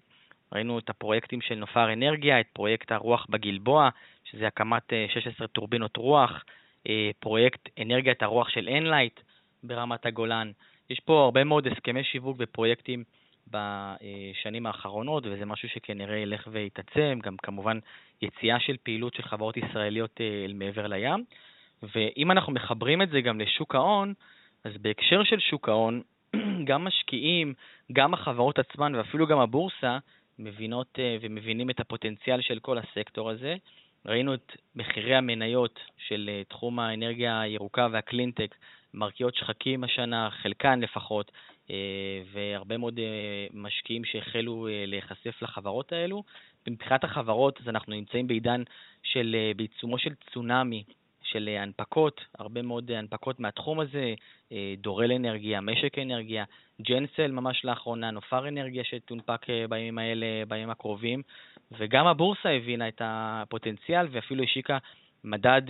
ראינו 0.54 0.80
את 0.80 0.89
הפרויקטים 0.89 1.42
של 1.42 1.56
נופר 1.56 1.94
אנרגיה, 1.94 2.39
את 2.39 2.46
פרויקט 2.54 2.92
הרוח 2.92 3.25
בגלבוע, 3.30 3.89
שזה 4.24 4.48
הקמת 4.48 4.94
16 5.08 5.48
טורבינות 5.48 5.98
רוח, 5.98 6.44
פרויקט 7.20 7.70
אנרגיית 7.82 8.24
הרוח 8.24 8.50
של 8.50 8.70
אנלייט 8.70 9.20
ברמת 9.63 10.06
הגולן. 10.06 10.51
יש 10.89 11.00
פה 11.00 11.24
הרבה 11.24 11.44
מאוד 11.44 11.68
הסכמי 11.68 12.04
שיווק 12.04 12.38
ופרויקטים 12.39 13.04
בשנים 13.48 14.66
האחרונות, 14.66 15.24
וזה 15.25 15.46
משהו 15.46 15.70
שכנראה 15.70 16.18
ילך 16.18 16.48
ויתעצם, 16.52 17.20
גם 17.24 17.38
כמובן 17.38 17.80
יציאה 18.22 18.60
של 18.60 18.75
פעילות 18.84 19.14
של 19.14 19.24
חברות 19.24 19.58
ישראליות 19.58 20.22
אה, 20.22 20.46
אל 20.46 20.54
מעבר 20.54 20.88
לים. 20.88 21.24
ואם 21.96 22.32
אנחנו 22.32 22.54
מחברים 22.54 23.02
את 23.02 23.10
זה 23.10 23.22
גם 23.22 23.42
לשוק 23.42 23.75
ההון, 23.75 24.14
אז 24.64 24.72
בהקשר 24.82 25.24
של 25.24 25.40
שוק 25.40 25.70
ההון, 25.70 26.02
גם 26.70 26.84
משקיעים, 26.84 27.54
גם 27.94 28.14
החברות 28.14 28.60
עצמן 28.60 28.96
ואפילו 28.96 29.28
גם 29.28 29.40
הבורסה 29.40 29.98
מבינות 30.40 31.00
אה, 31.00 31.18
ומבינים 31.22 31.70
את 31.70 31.80
הפוטנציאל 31.80 32.42
של 32.42 32.60
כל 32.60 32.78
הסקטור 32.78 33.30
הזה. 33.30 33.56
ראינו 34.06 34.34
את 34.34 34.52
מחירי 34.75 35.16
המניות 35.16 35.80
של 36.08 36.30
אה, 36.34 36.44
תחום 36.44 36.80
האנרגיה 36.80 37.42
הירוקה 37.42 37.88
והקלינטק 37.92 38.56
מרקיעות 38.94 39.36
שחקים 39.36 39.84
השנה, 39.84 40.30
חלקן 40.32 40.80
לפחות, 40.80 41.32
והרבה 42.31 42.77
מאוד 42.77 43.00
אה, 43.00 43.48
משקיעים 43.53 44.05
שהחלו 44.05 44.67
אה, 44.67 44.84
להיחשף 44.88 45.41
לחברות 45.41 45.93
האלו. 45.93 46.24
מבחינת 46.67 47.03
החברות, 47.03 47.60
אז 47.62 47.69
אנחנו 47.69 47.93
נמצאים 47.93 48.27
בעידן 48.27 48.63
של, 49.03 49.36
בעיצומו 49.55 49.98
של 49.98 50.13
צונאמי 50.34 50.84
של 51.24 51.50
הנפקות, 51.60 52.22
הרבה 52.39 52.62
מאוד 52.62 52.91
הנפקות 52.91 53.39
מהתחום 53.39 53.79
הזה, 53.79 54.13
דורל 54.77 55.12
אנרגיה, 55.12 55.62
משק 55.62 56.00
אנרגיה, 56.00 56.43
ג'נסל 56.81 57.31
ממש 57.31 57.65
לאחרונה, 57.65 58.12
נופר 58.12 58.48
אנרגיה 58.48 58.84
שתונפק 58.84 59.45
בימים 59.69 59.98
האלה, 59.98 60.25
בימים 60.48 60.69
הקרובים, 60.69 61.22
וגם 61.72 62.07
הבורסה 62.07 62.50
הבינה 62.50 62.88
את 62.88 63.01
הפוטנציאל 63.05 64.07
ואפילו 64.12 64.43
השיקה 64.43 64.77
מדד 65.25 65.62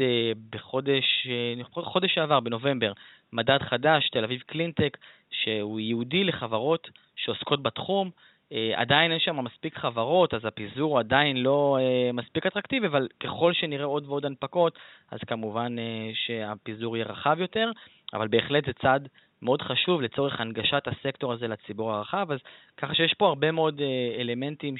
בחודש, 0.49 1.27
חודש 1.63 2.13
שעבר, 2.13 2.39
בנובמבר, 2.39 2.91
מדד 3.33 3.59
חדש, 3.61 4.09
תל 4.09 4.23
אביב 4.23 4.41
קלינטק, 4.41 4.97
שהוא 5.31 5.79
ייעודי 5.79 6.23
לחברות 6.23 6.89
שעוסקות 7.15 7.63
בתחום. 7.63 8.09
אה, 8.51 8.71
עדיין 8.75 9.11
אין 9.11 9.19
שם 9.19 9.43
מספיק 9.43 9.77
חברות, 9.77 10.33
אז 10.33 10.45
הפיזור 10.45 10.99
עדיין 10.99 11.37
לא 11.37 11.77
אה, 11.79 12.11
מספיק 12.13 12.45
אטרקטיבי, 12.45 12.87
אבל 12.87 13.07
ככל 13.19 13.53
שנראה 13.53 13.85
עוד 13.85 14.05
ועוד 14.07 14.25
הנפקות, 14.25 14.79
אז 15.11 15.19
כמובן 15.27 15.75
אה, 15.79 16.11
שהפיזור 16.13 16.97
יהיה 16.97 17.05
רחב 17.05 17.37
יותר, 17.39 17.71
אבל 18.13 18.27
בהחלט 18.27 18.65
זה 18.65 18.73
צעד 18.73 19.07
מאוד 19.41 19.61
חשוב 19.61 20.01
לצורך 20.01 20.39
הנגשת 20.39 20.83
הסקטור 20.87 21.33
הזה 21.33 21.47
לציבור 21.47 21.93
הרחב, 21.93 22.31
אז 22.31 22.39
ככה 22.77 22.95
שיש 22.95 23.13
פה 23.13 23.27
הרבה 23.27 23.51
מאוד 23.51 23.81
אלמנטים 24.19 24.75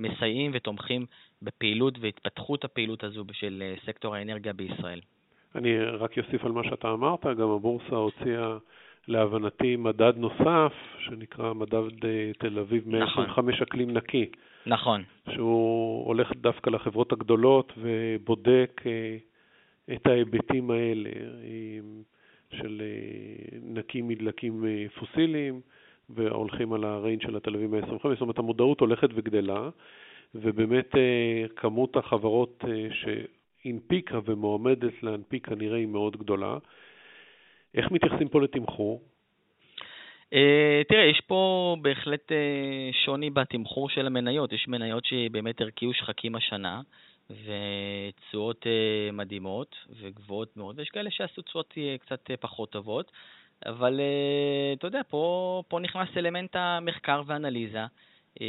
שמסייעים 0.00 0.50
ותומכים 0.54 1.06
בפעילות 1.42 1.94
והתפתחות 2.00 2.64
הפעילות 2.64 3.04
הזו 3.04 3.24
של 3.32 3.62
סקטור 3.86 4.14
האנרגיה 4.14 4.52
בישראל. 4.52 5.00
אני 5.54 5.78
רק 5.78 6.18
אוסיף 6.18 6.44
על 6.44 6.52
מה 6.52 6.64
שאתה 6.64 6.92
אמרת, 6.92 7.26
גם 7.26 7.50
הבורסה 7.50 7.96
הוציאה 7.96 8.56
להבנתי 9.08 9.76
מדד 9.76 10.12
נוסף, 10.16 10.72
שנקרא 10.98 11.52
מדד 11.52 12.04
אה, 12.04 12.30
תל 12.38 12.58
אביב 12.58 12.88
125 12.88 13.54
נכון. 13.54 13.66
אקלים 13.68 13.90
נקי. 13.90 14.26
נכון. 14.66 15.02
שהוא 15.34 16.06
הולך 16.06 16.32
דווקא 16.36 16.70
לחברות 16.70 17.12
הגדולות 17.12 17.72
ובודק 17.76 18.82
אה, 18.86 19.16
את 19.94 20.06
ההיבטים 20.06 20.70
האלה 20.70 21.10
אה, 21.42 21.80
של 22.58 22.82
נקי 23.62 24.02
מדלקים 24.02 24.64
פוסיליים, 24.98 25.60
והולכים 26.14 26.72
על 26.72 26.84
הריינג' 26.84 27.22
של 27.22 27.36
התל 27.36 27.54
אביב 27.54 27.70
125, 27.70 28.12
זאת 28.12 28.20
אומרת 28.20 28.38
המודעות 28.38 28.80
הולכת 28.80 29.08
וגדלה, 29.14 29.68
ובאמת 30.34 30.94
כמות 31.56 31.96
החברות 31.96 32.64
שהנפיקה 32.90 34.18
ומועמדת 34.24 35.02
להנפיק 35.02 35.46
כנראה 35.46 35.76
היא 35.76 35.86
מאוד 35.86 36.16
גדולה. 36.16 36.58
איך 37.74 37.90
מתייחסים 37.90 38.28
פה 38.28 38.40
לתמחור? 38.40 39.00
Uh, 40.34 40.84
תראה, 40.88 41.04
יש 41.04 41.20
פה 41.26 41.76
בהחלט 41.82 42.32
uh, 42.32 42.94
שוני 43.04 43.30
בתמחור 43.30 43.88
של 43.88 44.06
המניות. 44.06 44.52
יש 44.52 44.68
מניות 44.68 45.04
שבאמת 45.04 45.60
הרקיעו 45.60 45.94
שחקים 45.94 46.34
השנה, 46.34 46.80
ותשואות 47.30 48.62
uh, 48.66 49.12
מדהימות 49.12 49.76
וגבוהות 50.00 50.56
מאוד, 50.56 50.78
ויש 50.78 50.88
כאלה 50.88 51.10
שעשו 51.10 51.42
תשואות 51.42 51.72
uh, 51.72 52.06
קצת 52.06 52.30
uh, 52.30 52.36
פחות 52.36 52.70
טובות. 52.70 53.12
אבל 53.66 54.00
uh, 54.00 54.78
אתה 54.78 54.86
יודע, 54.86 55.00
פה, 55.08 55.62
פה 55.68 55.80
נכנס 55.80 56.08
אלמנט 56.16 56.56
המחקר 56.56 57.22
והאנליזה. 57.26 57.84
Uh, 58.38 58.42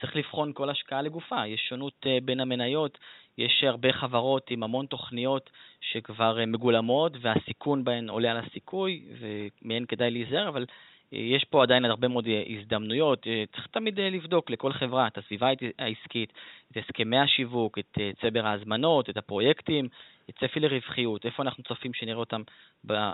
צריך 0.00 0.16
לבחון 0.16 0.52
כל 0.54 0.70
השקעה 0.70 1.02
לגופה. 1.02 1.46
יש 1.46 1.66
שונות 1.68 2.06
uh, 2.06 2.24
בין 2.24 2.40
המניות. 2.40 2.98
יש 3.38 3.64
הרבה 3.64 3.92
חברות 3.92 4.50
עם 4.50 4.62
המון 4.62 4.86
תוכניות 4.86 5.50
שכבר 5.80 6.40
אה, 6.40 6.46
מגולמות, 6.46 7.12
והסיכון 7.20 7.84
בהן 7.84 8.08
עולה 8.08 8.30
על 8.30 8.36
הסיכוי, 8.36 9.02
ומהן 9.18 9.84
כדאי 9.84 10.10
להיזהר, 10.10 10.48
אבל 10.48 10.66
אה, 11.12 11.18
יש 11.18 11.44
פה 11.44 11.62
עדיין 11.62 11.84
הרבה 11.84 12.08
מאוד 12.08 12.26
אה, 12.26 12.42
הזדמנויות. 12.46 13.26
צריך 13.54 13.66
תמיד 13.66 14.00
לבדוק 14.00 14.50
לכל 14.50 14.72
חברה 14.72 15.06
את 15.06 15.18
הסביבה 15.18 15.48
העסקית, 15.78 16.32
את 16.72 16.76
הסכמי 16.76 17.18
השיווק, 17.18 17.78
את 17.78 17.98
צבר 18.20 18.46
ההזמנות, 18.46 19.10
את 19.10 19.16
הפרויקטים, 19.16 19.88
את 20.30 20.38
צפי 20.38 20.60
לרווחיות, 20.60 21.26
איפה 21.26 21.42
אנחנו 21.42 21.64
צופים 21.64 21.94
שנראה 21.94 22.18
אותם 22.18 22.42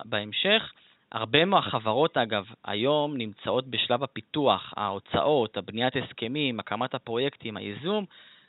בהמשך. 0.05 0.73
הרבה 1.13 1.45
מהחברות, 1.45 2.17
אגב, 2.17 2.47
היום 2.65 3.17
נמצאות 3.17 3.67
בשלב 3.67 4.03
הפיתוח, 4.03 4.75
ההוצאות, 4.77 5.57
הבניית 5.57 5.95
הסכמים, 5.97 6.61
הקמת 6.61 6.95
הפרויקטים, 6.95 7.57
הייזום. 7.57 8.05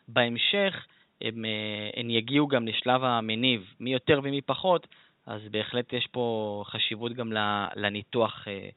בהמשך, 0.08 0.86
הם, 1.22 1.46
אה, 1.46 2.00
הן 2.00 2.10
יגיעו 2.10 2.48
גם 2.48 2.68
לשלב 2.68 3.04
המניב, 3.04 3.74
מי 3.80 3.94
יותר 3.94 4.20
ומי 4.24 4.42
פחות, 4.42 4.88
אז 5.26 5.42
בהחלט 5.52 5.94
יש 5.94 6.08
פה 6.12 6.64
חשיבות 6.68 7.14
גם 7.14 7.32
לניתוח 7.76 8.48
אה, 8.48 8.70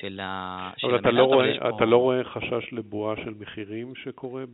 של 0.00 0.20
ה... 0.22 0.70
אבל 0.84 0.96
אתה, 0.96 1.10
לא 1.10 1.24
רואה, 1.24 1.52
פה... 1.60 1.76
אתה 1.76 1.84
לא 1.84 1.96
רואה 1.96 2.24
חשש 2.24 2.72
לבועה 2.72 3.16
של 3.16 3.34
מחירים 3.40 3.94
שקורה 3.94 4.44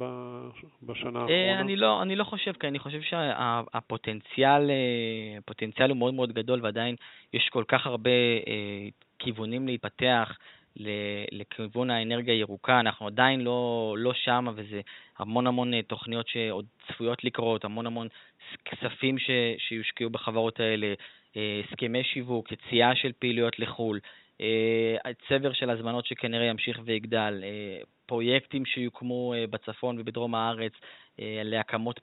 בשנה 0.83 1.19
אה, 1.19 1.23
האחרונה? 1.23 1.61
אני 1.61 1.77
לא, 1.77 2.03
אני 2.03 2.17
לא 2.17 2.25
חושב, 2.25 2.53
כי 2.53 2.69
אני 2.69 2.79
חושב 2.79 3.03
שהפוטנציאל 3.03 4.71
הפוטנציאל 5.39 5.91
הוא 5.91 5.97
מאוד 5.97 6.15
מאוד 6.15 6.33
גדול, 6.33 6.61
ועדיין 6.63 6.97
יש 7.33 7.49
כל 7.53 7.65
כך 7.69 7.87
הרבה 7.87 8.11
כיוונים 9.19 9.67
להתפתח. 9.67 10.39
לכיוון 11.33 11.91
האנרגיה 11.91 12.35
הירוקה, 12.35 12.81
אנחנו 12.81 13.07
עדיין 13.07 13.41
לא, 13.41 13.95
לא 13.99 14.13
שם, 14.15 14.47
וזה 14.55 14.81
המון 15.19 15.47
המון 15.47 15.75
אה, 15.75 15.83
תוכניות 15.83 16.29
שעוד 16.29 16.67
צפויות 16.89 17.25
לקרות, 17.25 17.65
המון 17.65 17.87
המון 17.87 18.09
כספים 18.65 19.19
ש, 19.19 19.31
שיושקעו 19.59 20.11
בחברות 20.11 20.61
האלה, 20.61 20.95
אה, 21.37 21.61
הסכמי 21.65 22.05
שיווק, 22.05 22.53
יציאה 22.53 22.97
של 22.97 23.13
פעילויות 23.19 23.59
לחו"ל, 23.59 24.01
אה, 24.05 24.11
צבר 25.29 25.53
של 25.53 25.71
הזמנות 25.71 26.07
שכנראה 26.07 26.45
ימשיך 26.45 26.81
ויגדל, 26.85 27.45
פרויקטים 28.07 28.67
שיוקמו 28.67 29.35
בצפון 29.51 30.01
ובדרום 30.01 30.35
הארץ 30.35 30.73
להקמות 31.19 32.01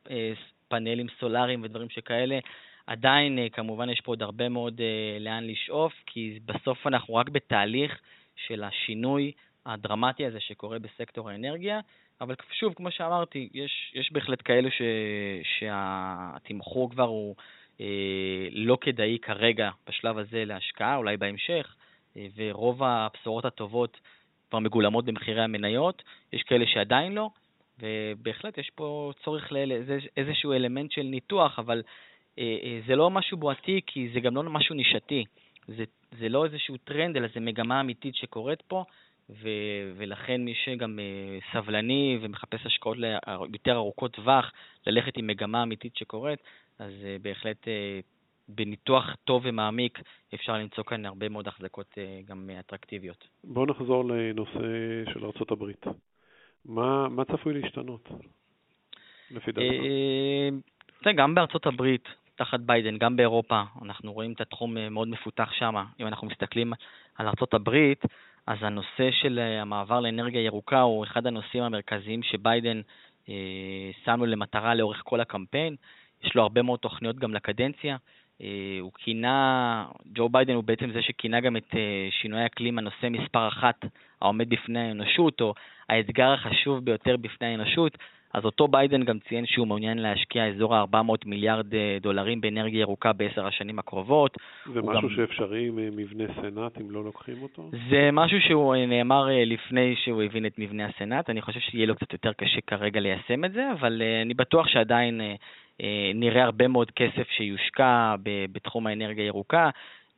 פאנלים 0.68 1.08
סולאריים 1.20 1.64
ודברים 1.64 1.90
שכאלה. 1.90 2.40
עדיין, 2.88 3.40
כמובן, 3.52 3.90
יש 3.90 4.02
פה 4.02 4.12
עוד 4.12 4.22
הרבה 4.22 4.50
מאוד 4.50 4.82
לאן 5.20 5.48
לשאוף, 5.48 5.94
כי 6.06 6.40
בסוף 6.46 6.88
אנחנו 6.88 7.16
רק 7.16 7.30
בתהליך 7.30 8.00
של 8.48 8.64
השינוי 8.64 9.32
הדרמטי 9.66 10.26
הזה 10.26 10.40
שקורה 10.40 10.80
בסקטור 10.80 11.30
האנרגיה, 11.30 11.80
אבל 12.22 12.36
שוב, 12.52 12.74
כמו 12.74 12.92
שאמרתי, 12.92 13.50
יש, 13.54 13.92
יש 13.96 14.12
בהחלט 14.12 14.42
כאלה 14.46 14.70
ש, 14.72 14.82
שהתמחור 15.58 16.90
כבר 16.90 17.04
הוא 17.04 17.36
אה, 17.82 18.48
לא 18.52 18.78
כדאי 18.82 19.18
כרגע 19.22 19.70
בשלב 19.88 20.18
הזה 20.18 20.46
להשקעה, 20.46 20.96
אולי 20.96 21.18
בהמשך, 21.18 21.76
אה, 21.76 21.89
ורוב 22.36 22.84
הבשורות 22.84 23.46
הטובות 23.46 24.00
כבר 24.50 24.60
מגולמות 24.60 25.06
במחירי 25.06 25.42
המניות, 25.42 26.04
יש 26.34 26.44
כאלה 26.44 26.66
שעדיין 26.68 27.16
לא, 27.16 27.30
ובהחלט 27.80 28.58
יש 28.58 28.72
פה 28.76 29.12
צורך 29.24 29.52
לאיזשהו 29.52 30.54
אלמנט 30.54 30.92
של 30.92 31.04
ניתוח, 31.04 31.60
אבל 31.60 31.82
זה 32.88 32.96
לא 32.96 33.10
משהו 33.10 33.38
בועתי, 33.38 33.82
כי 33.88 34.10
זה 34.14 34.20
גם 34.20 34.36
לא 34.36 34.44
משהו 34.44 34.76
נישתי. 34.76 35.26
זה, 35.68 35.84
זה 36.20 36.30
לא 36.30 36.46
איזשהו 36.46 36.78
טרנד, 36.78 37.18
אלא 37.18 37.28
זה 37.34 37.40
מגמה 37.40 37.82
אמיתית 37.82 38.16
שקורית 38.16 38.62
פה, 38.62 38.84
ו, 39.30 39.50
ולכן 39.98 40.42
מי 40.42 40.54
שגם 40.64 41.00
סבלני 41.54 42.18
ומחפש 42.22 42.66
השקעות 42.66 42.98
יותר 43.54 43.76
ארוכות 43.76 44.12
טווח, 44.14 44.52
ללכת 44.88 45.18
עם 45.18 45.28
מגמה 45.28 45.64
אמיתית 45.64 45.96
שקורית, 45.96 46.40
אז 46.80 46.92
בהחלט 47.22 47.68
בניתוח 48.50 49.16
טוב 49.26 49.42
ומעמיק 49.46 50.00
אפשר 50.34 50.54
למצוא 50.54 50.84
כאן 50.84 51.06
הרבה 51.06 51.30
מאוד 51.30 51.48
החזקות 51.48 51.92
uh, 51.94 52.30
גם 52.30 52.50
אטרקטיביות. 52.60 53.28
בואו 53.44 53.66
נחזור 53.66 54.06
לנושא 54.06 54.60
של 55.14 55.26
ארה"ב. 55.26 55.72
מה, 56.66 57.10
מה 57.10 57.26
צפוי 57.26 57.54
להשתנות, 57.54 58.10
לפי 59.32 59.52
דעתך? 59.52 61.16
גם 61.16 61.36
בארצות 61.36 61.66
הברית, 61.66 62.08
תחת 62.36 62.60
ביידן, 62.60 62.98
גם 62.98 63.16
באירופה, 63.16 63.62
אנחנו 63.82 64.14
רואים 64.14 64.32
את 64.32 64.42
התחום 64.42 64.78
מאוד 64.92 65.08
מפותח 65.08 65.52
שם. 65.52 65.76
אם 66.00 66.08
אנחנו 66.08 66.28
מסתכלים 66.28 66.74
על 67.16 67.28
ארצות 67.28 67.54
הברית, 67.54 68.06
אז 68.48 68.58
הנושא 68.62 69.12
של 69.12 69.40
אה, 69.40 69.62
המעבר 69.62 70.00
לאנרגיה 70.00 70.42
ירוקה 70.42 70.82
הוא 70.82 71.04
אחד 71.04 71.28
הנושאים 71.28 71.64
המרכזיים 71.64 72.24
שביידן 72.24 72.82
אה, 73.30 73.92
שם 74.06 74.20
לו 74.20 74.26
למטרה 74.26 74.76
לאורך 74.76 75.02
כל 75.06 75.22
הקמפיין. 75.22 75.76
יש 76.24 76.36
לו 76.36 76.42
הרבה 76.42 76.62
מאוד 76.62 76.80
תוכניות 76.80 77.16
גם 77.16 77.34
לקדנציה. 77.34 77.98
אה, 78.42 78.78
הוא 78.82 78.92
כינה, 78.98 79.86
ג'ו 80.16 80.30
ביידן 80.30 80.54
הוא 80.54 80.64
בעצם 80.64 80.92
זה 80.92 81.02
שכינה 81.02 81.40
גם 81.40 81.58
את 81.58 81.76
אה, 81.76 82.08
שינוי 82.22 82.42
האקלים 82.42 82.78
הנושא 82.78 83.08
מספר 83.10 83.48
אחת 83.48 83.86
העומד 84.22 84.50
בפני 84.50 84.80
האנושות, 84.80 85.42
או 85.42 85.54
האתגר 85.90 86.32
החשוב 86.32 86.86
ביותר 86.86 87.18
בפני 87.18 87.48
האנושות. 87.48 87.98
אז 88.34 88.46
אותו 88.46 88.68
ביידן 88.68 89.04
גם 89.04 89.20
ציין 89.20 89.46
שהוא 89.46 89.68
מעוניין 89.68 89.98
להשקיע 89.98 90.48
אזור 90.48 90.76
ה-400 90.76 91.26
מיליארד 91.26 91.74
אה, 91.74 91.98
דולרים 92.02 92.42
באנרגיה 92.42 92.80
ירוקה 92.80 93.14
בעשר 93.14 93.48
השנים 93.48 93.80
הקרובות. 93.80 94.38
זה 94.74 94.82
משהו 94.82 95.10
גם... 95.10 95.16
שאפשרי 95.16 95.68
עם 95.68 95.76
מבנה 95.96 96.24
סנאט, 96.42 96.82
אם 96.82 96.92
לא 96.92 97.04
לוקחים 97.04 97.42
אותו? 97.42 97.70
זה 97.90 98.10
משהו 98.14 98.38
שהוא 98.42 98.76
נאמר 98.76 99.28
לפני 99.46 99.96
שהוא 99.96 100.24
הבין 100.24 100.46
את 100.46 100.60
מבנה 100.60 100.86
הסנאט. 100.86 101.30
אני 101.30 101.42
חושב 101.42 101.60
שיהיה 101.60 101.86
לו 101.86 101.96
קצת 101.96 102.14
יותר 102.14 102.34
קשה 102.34 102.62
כרגע 102.62 103.00
ליישם 103.00 103.46
את 103.46 103.52
זה, 103.52 103.72
אבל 103.72 104.02
אני 104.22 104.34
בטוח 104.34 104.68
שעדיין 104.68 105.22
נראה 106.16 106.44
הרבה 106.44 106.68
מאוד 106.68 106.92
כסף 106.92 107.30
שיושקע 107.30 108.16
בתחום 108.52 108.88
האנרגיה 108.88 109.24
הירוקה, 109.24 109.70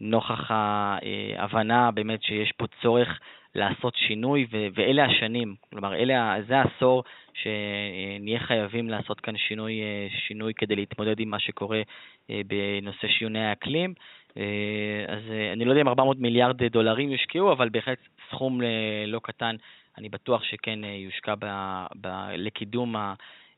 נוכח 0.02 0.52
ההבנה 0.52 1.92
באמת 1.92 2.24
שיש 2.24 2.52
פה 2.52 2.66
צורך 2.82 3.20
לעשות 3.56 3.96
שינוי, 3.96 4.48
ואלה 4.76 5.06
השנים, 5.06 5.56
כלומר, 5.70 5.96
אלה, 5.96 6.36
זה 6.48 6.58
העשור 6.58 7.04
שנהיה 7.34 8.40
חייבים 8.40 8.90
לעשות 8.90 9.20
כאן 9.20 9.38
שינוי, 9.38 9.82
אה, 9.82 10.08
שינוי 10.28 10.54
כדי 10.54 10.76
להתמודד 10.76 11.20
עם 11.20 11.30
מה 11.30 11.40
שקורה 11.40 11.82
אה, 12.30 12.42
בנושא 12.48 13.08
שינויי 13.08 13.46
האקלים. 13.46 13.94
אה, 14.38 15.06
אז 15.08 15.22
אני 15.54 15.66
לא 15.66 15.72
יודע 15.72 15.82
אם 15.82 15.88
400 15.88 16.20
מיליארד 16.20 16.64
דולרים 16.64 17.12
יושקעו, 17.12 17.52
אבל 17.52 17.70
בהחלט 17.70 18.00
סכום 18.30 18.62
לא 19.08 19.20
קטן, 19.24 19.56
אני 19.98 20.10
בטוח 20.10 20.44
שכן 20.44 20.80
יושקע 20.84 21.34
ב- 21.40 21.86
ב- 22.02 22.30
לקידום 22.38 22.96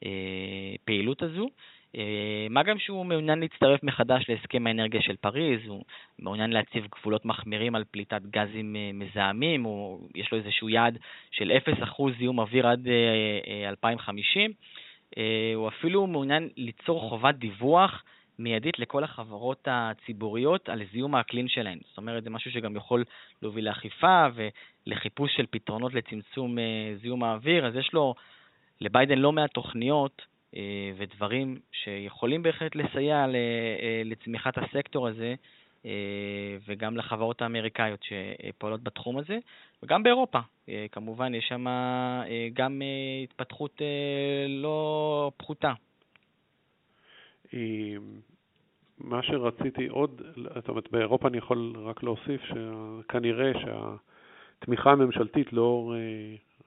הפעילות 0.02 1.24
הזו. 1.24 1.50
אה, 1.98 2.48
מה 2.50 2.64
גם 2.64 2.80
שהוא 2.80 3.06
מעוניין 3.06 3.40
להצטרף 3.40 3.84
מחדש 3.84 4.26
להסכם 4.30 4.68
האנרגיה 4.68 5.02
של 5.02 5.16
פריז, 5.16 5.60
הוא 5.68 5.84
מעוניין 6.20 6.52
להציב 6.52 6.88
גבולות 6.92 7.26
מחמירים 7.26 7.76
על 7.76 7.84
פליטת 7.92 8.22
גזים 8.22 8.76
אה, 8.76 8.92
מזהמים, 8.94 9.64
הוא, 9.64 10.10
יש 10.16 10.32
לו 10.32 10.38
איזשהו 10.38 10.70
יעד 10.70 10.98
של 11.32 11.52
0% 11.84 12.04
זיהום 12.18 12.40
אוויר 12.40 12.68
עד 12.68 12.88
2050. 13.68 14.52
אה, 15.18 15.52
הוא 15.56 15.68
אפילו 15.68 16.08
מעוניין 16.08 16.50
ליצור 16.58 17.10
חובת 17.10 17.36
דיווח 17.36 18.04
מיידית 18.40 18.80
לכל 18.80 19.04
החברות 19.04 19.68
הציבוריות 19.72 20.70
על 20.70 20.82
זיהום 20.92 21.16
האקלים 21.16 21.48
שלהן. 21.48 21.80
זאת 21.90 21.98
אומרת, 21.98 22.24
זה 22.24 22.30
משהו 22.30 22.52
שגם 22.52 22.76
יכול 22.76 23.04
להוביל 23.42 23.66
לאכיפה 23.70 24.26
ולחיפוש 24.88 25.36
של 25.36 25.46
פתרונות 25.50 25.94
לצמצום 25.94 26.58
זיהום 27.02 27.24
האוויר, 27.24 27.68
אז 27.68 27.76
יש 27.76 27.94
לו, 27.94 28.16
לביידן 28.82 29.18
לא 29.18 29.32
מעט 29.32 29.52
תוכניות 29.54 30.22
ודברים 30.98 31.58
שיכולים 31.72 32.44
בהחלט 32.44 32.76
לסייע 32.76 33.26
אה, 33.26 34.02
לצמיחת 34.06 34.58
הסקטור 34.58 35.08
הזה 35.08 35.36
אה, 35.86 35.92
וגם 36.68 36.98
לחברות 36.98 37.42
האמריקאיות 37.42 38.00
שפועלות 38.04 38.84
בתחום 38.84 39.18
הזה, 39.18 39.38
וגם 39.84 40.04
באירופה. 40.04 40.40
כמובן, 40.92 41.36
יש 41.36 41.46
שם 41.48 41.66
גם 42.54 42.82
התפתחות 43.24 43.82
לא 44.48 45.32
פחותה. 45.38 45.74
מה 48.98 49.24
שרציתי 49.24 49.88
עוד, 49.88 50.22
זאת 50.56 50.70
אומרת, 50.70 50.92
באירופה 50.92 51.28
אני 51.28 51.38
יכול 51.38 51.74
רק 51.78 52.04
להוסיף 52.04 52.42
שכנראה 52.42 53.52
שהתמיכה 53.60 54.92
הממשלתית 54.92 55.54
לאור 55.54 55.94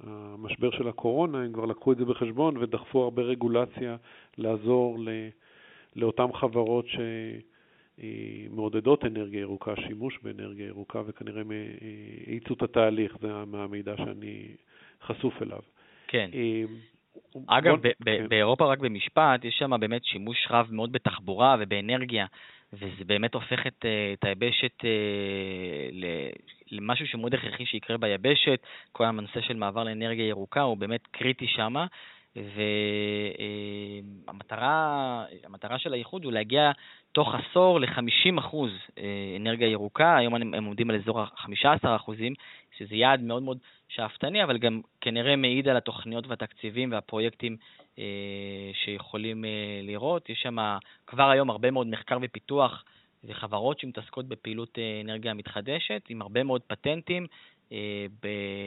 המשבר 0.00 0.70
של 0.70 0.88
הקורונה, 0.88 1.42
הם 1.42 1.52
כבר 1.52 1.64
לקחו 1.64 1.92
את 1.92 1.96
זה 1.96 2.04
בחשבון 2.04 2.56
ודחפו 2.56 3.02
הרבה 3.02 3.22
רגולציה 3.22 3.96
לעזור 4.38 4.98
ל, 4.98 5.08
לאותן 5.96 6.32
חברות 6.32 6.86
שמעודדות 7.98 9.04
אנרגיה 9.04 9.40
ירוקה, 9.40 9.74
שימוש 9.76 10.18
באנרגיה 10.22 10.66
ירוקה, 10.66 11.02
וכנראה 11.06 11.42
האיצו 12.26 12.54
את 12.54 12.62
התהליך, 12.62 13.16
זה 13.20 13.44
מהמידע 13.46 13.96
שאני 13.96 14.46
חשוף 15.02 15.42
אליו. 15.42 15.60
כן. 16.08 16.30
אה, 16.34 16.62
אגב, 17.46 17.82
בוא... 17.82 17.90
כן. 18.04 18.28
באירופה, 18.28 18.66
רק 18.66 18.78
במשפט, 18.78 19.44
יש 19.44 19.54
שם 19.58 19.80
באמת 19.80 20.04
שימוש 20.04 20.46
רב 20.50 20.68
מאוד 20.70 20.92
בתחבורה 20.92 21.56
ובאנרגיה. 21.60 22.26
וזה 22.72 23.04
באמת 23.06 23.34
הופך 23.34 23.66
את, 23.66 23.84
אה, 23.84 24.12
את 24.12 24.24
היבשת 24.24 24.84
אה, 26.86 26.90
למשהו 26.90 27.06
שמאוד 27.06 27.34
הכרחי 27.34 27.66
שיקרה 27.66 27.96
ביבשת. 27.96 28.60
כל 28.92 29.04
הנושא 29.04 29.40
של 29.40 29.56
מעבר 29.56 29.84
לאנרגיה 29.84 30.28
ירוקה 30.28 30.60
הוא 30.60 30.76
באמת 30.76 31.06
קריטי 31.10 31.46
שם, 31.48 31.74
והמטרה 34.26 35.24
אה, 35.70 35.78
של 35.78 35.92
האיחוד 35.92 36.24
הוא 36.24 36.32
להגיע 36.32 36.72
תוך 37.12 37.34
עשור 37.34 37.80
ל-50% 37.80 38.56
אנרגיה 39.36 39.68
ירוקה, 39.68 40.16
היום 40.16 40.34
הם 40.34 40.64
עומדים 40.64 40.90
על 40.90 40.96
אזור 40.96 41.20
ה-15%, 41.20 42.12
שזה 42.78 42.94
יעד 42.94 43.20
מאוד 43.20 43.42
מאוד 43.42 43.58
שאפתני, 43.88 44.44
אבל 44.44 44.58
גם 44.58 44.80
כנראה 45.00 45.36
מעיד 45.36 45.68
על 45.68 45.76
התוכניות 45.76 46.26
והתקציבים 46.26 46.92
והפרויקטים 46.92 47.56
אה, 47.98 48.04
שיכולים 48.84 49.44
אה, 49.44 49.80
לראות. 49.82 50.30
יש 50.30 50.38
שם 50.42 50.56
כבר 51.06 51.30
היום 51.30 51.50
הרבה 51.50 51.70
מאוד 51.70 51.86
מחקר 51.86 52.18
ופיתוח 52.22 52.84
וחברות 53.24 53.80
שמתעסקות 53.80 54.28
בפעילות 54.28 54.78
אה, 54.78 55.00
אנרגיה 55.04 55.34
מתחדשת, 55.34 56.02
עם 56.08 56.22
הרבה 56.22 56.42
מאוד 56.42 56.62
פטנטים 56.66 57.26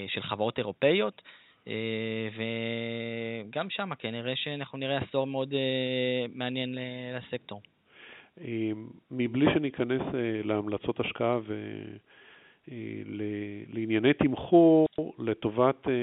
של 0.08 0.22
חברות 0.22 0.58
אירופאיות. 0.58 1.22
וגם 2.36 3.70
שם 3.70 3.90
כנראה 4.00 4.36
שאנחנו 4.36 4.78
נראה 4.78 4.98
עשור 4.98 5.28
מאוד 5.28 5.54
מעניין 6.34 6.78
לסקטור. 7.18 7.62
מבלי 9.12 9.46
שניכנס 9.54 10.02
להמלצות 10.44 11.00
השקעה 11.00 11.40
ו... 11.48 11.82
לענייני 13.68 14.14
תמחור 14.14 14.88
לטובת 15.20 15.88
אה, 15.88 15.94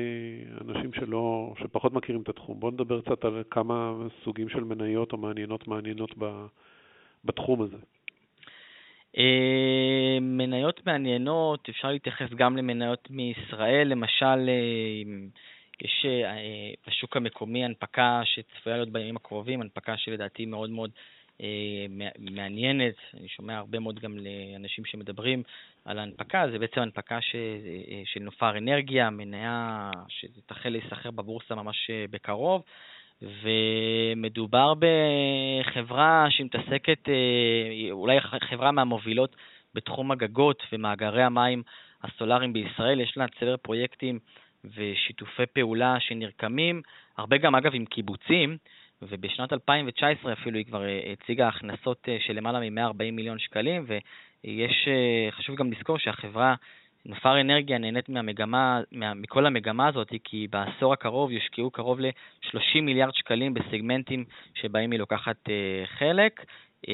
אנשים 0.60 0.92
שלא, 0.92 1.54
שפחות 1.58 1.92
מכירים 1.92 2.22
את 2.22 2.28
התחום. 2.28 2.60
בואו 2.60 2.70
נדבר 2.70 3.00
קצת 3.00 3.24
על 3.24 3.42
כמה 3.50 3.94
סוגים 4.24 4.48
של 4.48 4.64
מניות 4.64 5.12
או 5.12 5.18
מעניינות 5.18 5.68
מעניינות 5.68 6.14
בתחום 7.24 7.62
הזה. 7.62 7.76
אה, 9.18 10.18
מניות 10.20 10.86
מעניינות, 10.86 11.68
אפשר 11.68 11.90
להתייחס 11.90 12.30
גם 12.36 12.56
למניות 12.56 13.10
מישראל, 13.10 13.88
למשל, 13.88 14.48
אה, 14.48 15.28
יש 15.82 16.06
בשוק 16.86 17.16
המקומי 17.16 17.64
הנפקה 17.64 18.20
שצפויה 18.24 18.76
להיות 18.76 18.88
בימים 18.88 19.16
הקרובים, 19.16 19.60
הנפקה 19.60 19.96
שלדעתי 19.96 20.46
מאוד 20.46 20.70
מאוד 20.70 20.90
אה, 21.40 21.86
מעניינת, 22.18 22.94
אני 23.14 23.28
שומע 23.28 23.56
הרבה 23.56 23.78
מאוד 23.78 24.00
גם 24.00 24.18
לאנשים 24.18 24.84
שמדברים 24.84 25.42
על 25.84 25.98
ההנפקה, 25.98 26.44
זה 26.50 26.58
בעצם 26.58 26.80
הנפקה 26.80 27.20
ש, 27.20 27.34
אה, 27.34 28.02
של 28.04 28.20
נופר 28.20 28.58
אנרגיה, 28.58 29.10
מניה 29.10 29.90
שתחל 30.08 30.68
להיסחר 30.68 31.10
בבורסה 31.10 31.54
ממש 31.54 31.90
אה, 31.90 32.04
בקרוב, 32.10 32.62
ומדובר 33.22 34.72
בחברה 34.74 36.26
שמתעסקת, 36.30 37.08
אולי 37.90 38.20
חברה 38.20 38.72
מהמובילות 38.72 39.36
בתחום 39.74 40.10
הגגות 40.10 40.62
ומאגרי 40.72 41.22
המים 41.22 41.62
הסולאריים 42.02 42.52
בישראל, 42.52 43.00
יש 43.00 43.16
לה 43.16 43.26
צבר 43.40 43.56
פרויקטים 43.56 44.18
ושיתופי 44.64 45.46
פעולה 45.46 45.96
שנרקמים, 46.00 46.82
הרבה 47.16 47.36
גם 47.36 47.54
אגב 47.54 47.74
עם 47.74 47.84
קיבוצים, 47.84 48.56
ובשנת 49.02 49.52
2019 49.52 50.32
אפילו 50.32 50.58
היא 50.58 50.66
כבר 50.66 50.84
אה, 50.84 51.12
הציגה 51.12 51.48
הכנסות 51.48 52.08
אה, 52.08 52.16
של 52.20 52.32
למעלה 52.32 52.70
מ-140 52.70 53.12
מיליון 53.12 53.38
שקלים, 53.38 53.86
ויש, 53.86 54.88
אה, 54.88 55.28
חשוב 55.30 55.56
גם 55.56 55.72
לזכור 55.72 55.98
שהחברה 55.98 56.54
נופר 57.08 57.40
אנרגיה 57.40 57.78
נהנית 57.78 58.08
מהמגמה, 58.08 58.80
מה, 58.92 59.14
מכל 59.14 59.46
המגמה 59.46 59.88
הזאת, 59.88 60.12
כי 60.24 60.46
בעשור 60.50 60.92
הקרוב 60.92 61.30
יושקעו 61.30 61.70
קרוב 61.70 62.00
ל-30 62.00 62.80
מיליארד 62.82 63.14
שקלים 63.14 63.54
בסגמנטים 63.54 64.24
שבהם 64.54 64.90
היא 64.90 65.00
לוקחת 65.00 65.36
uh, 65.48 65.86
חלק. 65.98 66.44
Uh, 66.86 66.88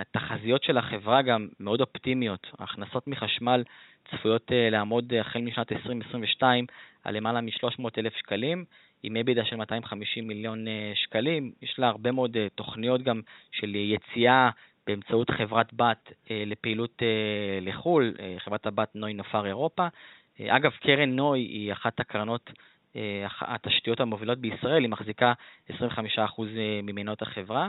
התחזיות 0.00 0.62
של 0.62 0.78
החברה 0.78 1.22
גם 1.22 1.48
מאוד 1.60 1.80
אופטימיות. 1.80 2.46
ההכנסות 2.58 3.06
מחשמל 3.08 3.64
צפויות 4.10 4.50
uh, 4.50 4.54
לעמוד 4.70 5.12
החל 5.20 5.40
משנת 5.40 5.72
2022 5.72 6.66
על 7.04 7.16
למעלה 7.16 7.40
מ-300 7.40 7.84
אלף 7.98 8.16
שקלים, 8.16 8.64
עם 9.02 9.16
אבידה 9.16 9.44
של 9.44 9.56
250 9.56 10.28
מיליון 10.28 10.66
uh, 10.66 10.70
שקלים. 10.94 11.52
יש 11.62 11.78
לה 11.78 11.88
הרבה 11.88 12.12
מאוד 12.12 12.36
uh, 12.36 12.38
תוכניות 12.54 13.02
גם 13.02 13.20
של 13.52 13.74
יציאה 13.74 14.50
באמצעות 14.86 15.30
חברת 15.30 15.74
בת 15.74 16.12
אה, 16.30 16.42
לפעילות 16.46 17.02
אה, 17.02 17.58
לחו"ל, 17.60 18.14
אה, 18.20 18.34
חברת 18.38 18.66
הבת 18.66 18.88
נוי 18.94 19.12
נופר 19.12 19.46
אירופה. 19.46 19.86
אגב, 20.48 20.70
קרן 20.70 21.10
נוי 21.10 21.40
היא 21.40 21.72
אחת 21.72 22.00
הקרנות, 22.00 22.50
התשתיות 23.40 24.00
המובילות 24.00 24.38
בישראל, 24.38 24.82
היא 24.82 24.90
מחזיקה 24.90 25.32
25% 25.70 25.72
ממנות 26.82 27.22
החברה. 27.22 27.68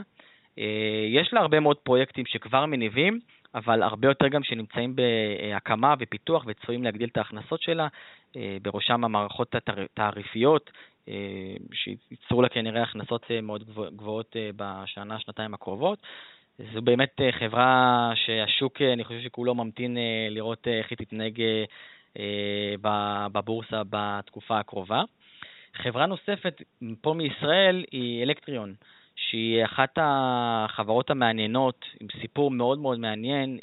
יש 1.08 1.32
לה 1.32 1.40
הרבה 1.40 1.60
מאוד 1.60 1.76
פרויקטים 1.76 2.26
שכבר 2.26 2.66
מניבים, 2.66 3.20
אבל 3.54 3.82
הרבה 3.82 4.08
יותר 4.08 4.28
גם 4.28 4.42
שנמצאים 4.42 4.96
בהקמה 4.96 5.94
ופיתוח 5.98 6.44
וצפויים 6.46 6.84
להגדיל 6.84 7.08
את 7.08 7.16
ההכנסות 7.16 7.62
שלה, 7.62 7.88
בראשם 8.62 9.04
המערכות 9.04 9.54
התעריפיות, 9.54 10.70
שייצרו 11.72 12.42
לה 12.42 12.48
כנראה 12.48 12.82
הכנסות 12.82 13.26
מאוד 13.42 13.64
גבוהות 13.96 14.36
בשנה, 14.56 15.18
שנתיים 15.18 15.54
הקרובות. 15.54 15.98
זו 16.58 16.82
באמת 16.82 17.20
אה, 17.20 17.32
חברה 17.32 18.12
שהשוק, 18.14 18.82
אה, 18.82 18.92
אני 18.92 19.04
חושב 19.04 19.20
שכולו 19.20 19.54
ממתין 19.54 19.96
אה, 19.96 20.26
לראות 20.30 20.68
איך 20.68 20.90
היא 20.90 20.98
תתנהג 20.98 21.42
בבורסה 23.32 23.82
בתקופה 23.90 24.58
הקרובה. 24.58 25.02
חברה 25.74 26.06
נוספת 26.06 26.62
פה 27.00 27.14
מישראל 27.14 27.84
היא 27.92 28.22
אלקטריון, 28.22 28.74
שהיא 29.16 29.64
אחת 29.64 29.98
החברות 30.00 31.10
המעניינות, 31.10 31.84
עם 32.00 32.08
סיפור 32.20 32.50
מאוד 32.50 32.78
מאוד 32.78 32.98
מעניין. 32.98 33.58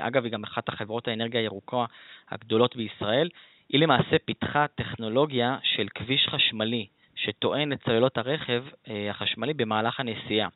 אגב, 0.00 0.24
היא 0.24 0.32
גם 0.32 0.44
אחת 0.44 0.68
החברות 0.68 1.08
האנרגיה 1.08 1.40
הירוקה 1.40 1.84
הגדולות 2.30 2.76
בישראל. 2.76 3.28
היא 3.68 3.80
למעשה 3.80 4.16
פיתחה 4.24 4.66
טכנולוגיה 4.74 5.58
של 5.62 5.88
כביש 5.94 6.28
חשמלי 6.28 6.86
שטוען 7.16 7.72
את 7.72 7.84
צוללות 7.84 8.18
הרכב 8.18 8.64
החשמלי 9.10 9.54
במהלך 9.54 10.00
הנסיעה. 10.00 10.48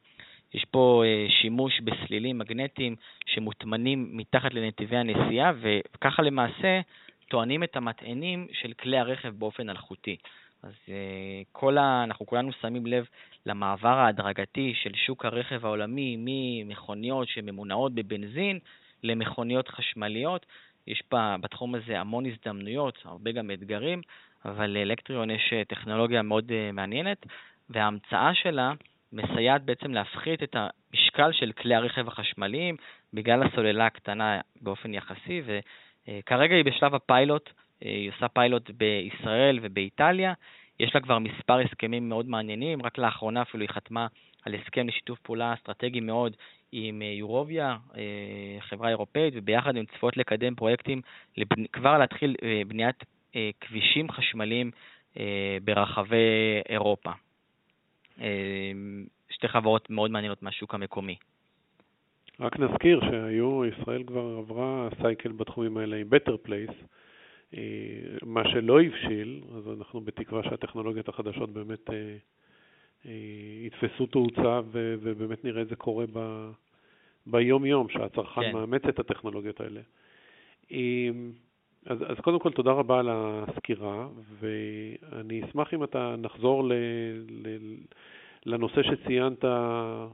יש 0.54 0.64
פה 0.70 1.02
אה, 1.06 1.26
שימוש 1.30 1.80
בסלילים 1.80 2.38
מגנטיים 2.38 2.96
שמוטמנים 3.26 4.08
מתחת 4.12 4.54
לנתיבי 4.54 4.96
הנסיעה, 4.96 5.52
וככה 5.60 6.22
למעשה 6.22 6.80
טוענים 7.28 7.62
את 7.62 7.76
המטענים 7.76 8.46
של 8.52 8.72
כלי 8.72 8.98
הרכב 8.98 9.28
באופן 9.28 9.70
אלחוטי. 9.70 10.16
אז 10.62 10.72
אה, 10.88 11.42
כל 11.52 11.78
ה... 11.78 12.04
אנחנו 12.04 12.26
כולנו 12.26 12.52
שמים 12.52 12.86
לב 12.86 13.06
למעבר 13.46 13.88
ההדרגתי 13.98 14.74
של 14.82 14.90
שוק 15.06 15.24
הרכב 15.24 15.66
העולמי 15.66 16.16
ממכוניות 16.18 17.28
שממונעות 17.28 17.94
בבנזין 17.94 18.58
למכוניות 19.02 19.68
חשמליות. 19.68 20.46
יש 20.86 21.02
בה, 21.10 21.36
בתחום 21.40 21.74
הזה 21.74 22.00
המון 22.00 22.26
הזדמנויות, 22.26 22.98
הרבה 23.04 23.32
גם 23.32 23.50
אתגרים, 23.50 24.02
אבל 24.44 24.66
לאלקטריון 24.70 25.30
יש 25.30 25.52
אה, 25.52 25.64
טכנולוגיה 25.64 26.22
מאוד 26.22 26.52
מעניינת, 26.72 27.26
וההמצאה 27.70 28.34
שלה 28.34 28.72
מסייעת 29.12 29.64
בעצם 29.64 29.94
להפחית 29.94 30.42
את 30.42 30.56
המשקל 30.56 31.32
של 31.32 31.52
כלי 31.52 31.74
הרכב 31.74 32.08
החשמליים 32.08 32.76
בגלל 33.12 33.42
הסוללה 33.42 33.86
הקטנה 33.86 34.40
באופן 34.60 34.94
יחסי, 34.94 35.42
וכרגע 35.44 36.54
היא 36.54 36.64
בשלב 36.64 36.94
הפיילוט, 36.94 37.50
היא 37.80 38.10
עושה 38.10 38.28
פיילוט 38.28 38.70
בישראל 38.70 39.58
ובאיטליה, 39.62 40.32
יש 40.80 40.94
לה 40.94 41.00
כבר 41.00 41.18
מספר 41.18 41.58
הסכמים 41.58 42.08
מאוד 42.08 42.28
מעניינים, 42.28 42.82
רק 42.82 42.98
לאחרונה 42.98 43.42
אפילו 43.42 43.62
היא 43.62 43.70
חתמה 43.70 44.06
על 44.44 44.54
הסכם 44.54 44.88
לשיתוף 44.88 45.18
פעולה 45.18 45.54
אסטרטגי 45.54 46.00
מאוד 46.00 46.36
עם 46.72 47.02
יורוביה, 47.02 47.76
חברה 48.60 48.88
אירופאית, 48.88 49.34
וביחד 49.36 49.76
הן 49.76 49.84
צפויות 49.84 50.16
לקדם 50.16 50.54
פרויקטים, 50.54 51.00
כבר 51.72 51.98
להתחיל 51.98 52.36
אה, 52.42 52.62
בניית 52.66 53.04
אה, 53.36 53.50
כבישים 53.60 54.10
חשמליים 54.10 54.70
אה, 55.18 55.58
ברחבי 55.64 56.16
אירופה. 56.68 57.10
אמ, 58.18 59.04
שתי 59.30 59.48
חברות 59.48 59.90
מאוד 59.90 60.10
מעניינות 60.10 60.42
מהשוק 60.42 60.74
המקומי. 60.74 61.16
רק 62.40 62.58
נזכיר 62.58 63.00
שהיו, 63.00 63.64
ישראל 63.64 64.04
כבר 64.04 64.36
עברה 64.38 64.88
סייקל 65.02 65.32
בתחומים 65.32 65.76
האלה 65.76 65.96
עם 65.96 66.08
Better 66.08 66.48
Place, 66.48 66.74
אה, 67.54 67.60
מה 68.22 68.42
שלא 68.48 68.80
הבשיל, 68.80 69.42
אז 69.56 69.78
אנחנו 69.78 70.00
בתקווה 70.00 70.42
שהטכנולוגיות 70.42 71.08
החדשות 71.08 71.50
באמת 71.50 71.90
אה, 71.90 72.16
אה, 73.06 73.12
יתפסו 73.66 74.06
תאוצה 74.06 74.60
ובאמת 74.72 75.44
נראה 75.44 75.62
את 75.62 75.68
זה 75.68 75.76
קורה 75.76 76.04
ב... 76.12 76.50
ביום-יום, 77.26 77.88
שהצרכן 77.88 78.40
כן. 78.42 78.52
מאמץ 78.52 78.82
את 78.88 78.98
הטכנולוגיות 78.98 79.60
האלה. 79.60 79.80
אז, 81.88 81.98
אז 82.06 82.16
קודם 82.22 82.38
כל 82.38 82.52
תודה 82.52 82.70
רבה 82.70 82.98
על 82.98 83.08
הסקירה, 83.10 84.08
ואני 84.40 85.44
אשמח 85.44 85.74
אם 85.74 85.84
אתה 85.84 86.14
נחזור 86.18 86.64
ל, 86.64 86.72
ל, 87.28 87.56
לנושא 88.46 88.82
שציינת 88.82 89.44
אה, 89.44 90.06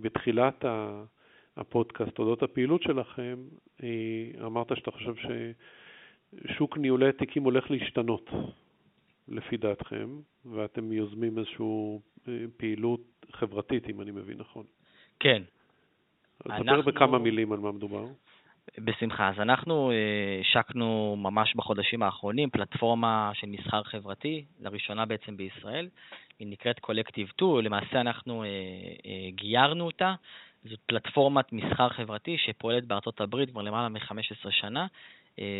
בתחילת 0.00 0.64
הפודקאסט, 1.56 2.18
אודות 2.18 2.42
הפעילות 2.42 2.82
שלכם. 2.82 3.38
אה, 3.82 4.46
אמרת 4.46 4.76
שאתה 4.76 4.90
חושב 4.90 5.14
ששוק 6.44 6.78
ניהולי 6.78 7.08
התיקים 7.08 7.42
הולך 7.42 7.70
להשתנות, 7.70 8.30
לפי 9.28 9.56
דעתכם, 9.56 10.08
ואתם 10.44 10.92
יוזמים 10.92 11.38
איזושהי 11.38 11.98
אה, 12.28 12.32
פעילות 12.56 13.00
חברתית, 13.32 13.88
אם 13.88 14.00
אני 14.00 14.10
מבין 14.10 14.38
נכון. 14.38 14.64
כן. 15.20 15.42
אז 16.44 16.50
אנחנו... 16.50 16.64
ספר 16.64 16.90
בכמה 16.90 17.18
מילים 17.18 17.52
על 17.52 17.58
מה 17.58 17.72
מדובר. 17.72 18.06
בשמחה. 18.78 19.28
אז 19.28 19.40
אנחנו 19.40 19.90
אה, 19.90 20.40
השקנו 20.40 21.16
ממש 21.18 21.54
בחודשים 21.56 22.02
האחרונים 22.02 22.50
פלטפורמה 22.50 23.30
של 23.34 23.46
מסחר 23.46 23.82
חברתי, 23.82 24.44
לראשונה 24.60 25.06
בעצם 25.06 25.36
בישראל. 25.36 25.88
היא 26.38 26.48
נקראת 26.48 26.78
Collective 26.78 27.30
2, 27.32 27.60
למעשה 27.62 28.00
אנחנו 28.00 28.42
אה, 28.42 28.48
אה, 29.06 29.30
גיירנו 29.30 29.86
אותה. 29.86 30.14
זאת 30.64 30.80
פלטפורמת 30.86 31.52
מסחר 31.52 31.88
חברתי 31.88 32.38
שפועלת 32.38 32.84
בארצות 32.84 33.20
הברית 33.20 33.50
כבר 33.50 33.62
למעלה 33.62 33.88
מ-15 33.88 34.50
שנה, 34.50 34.86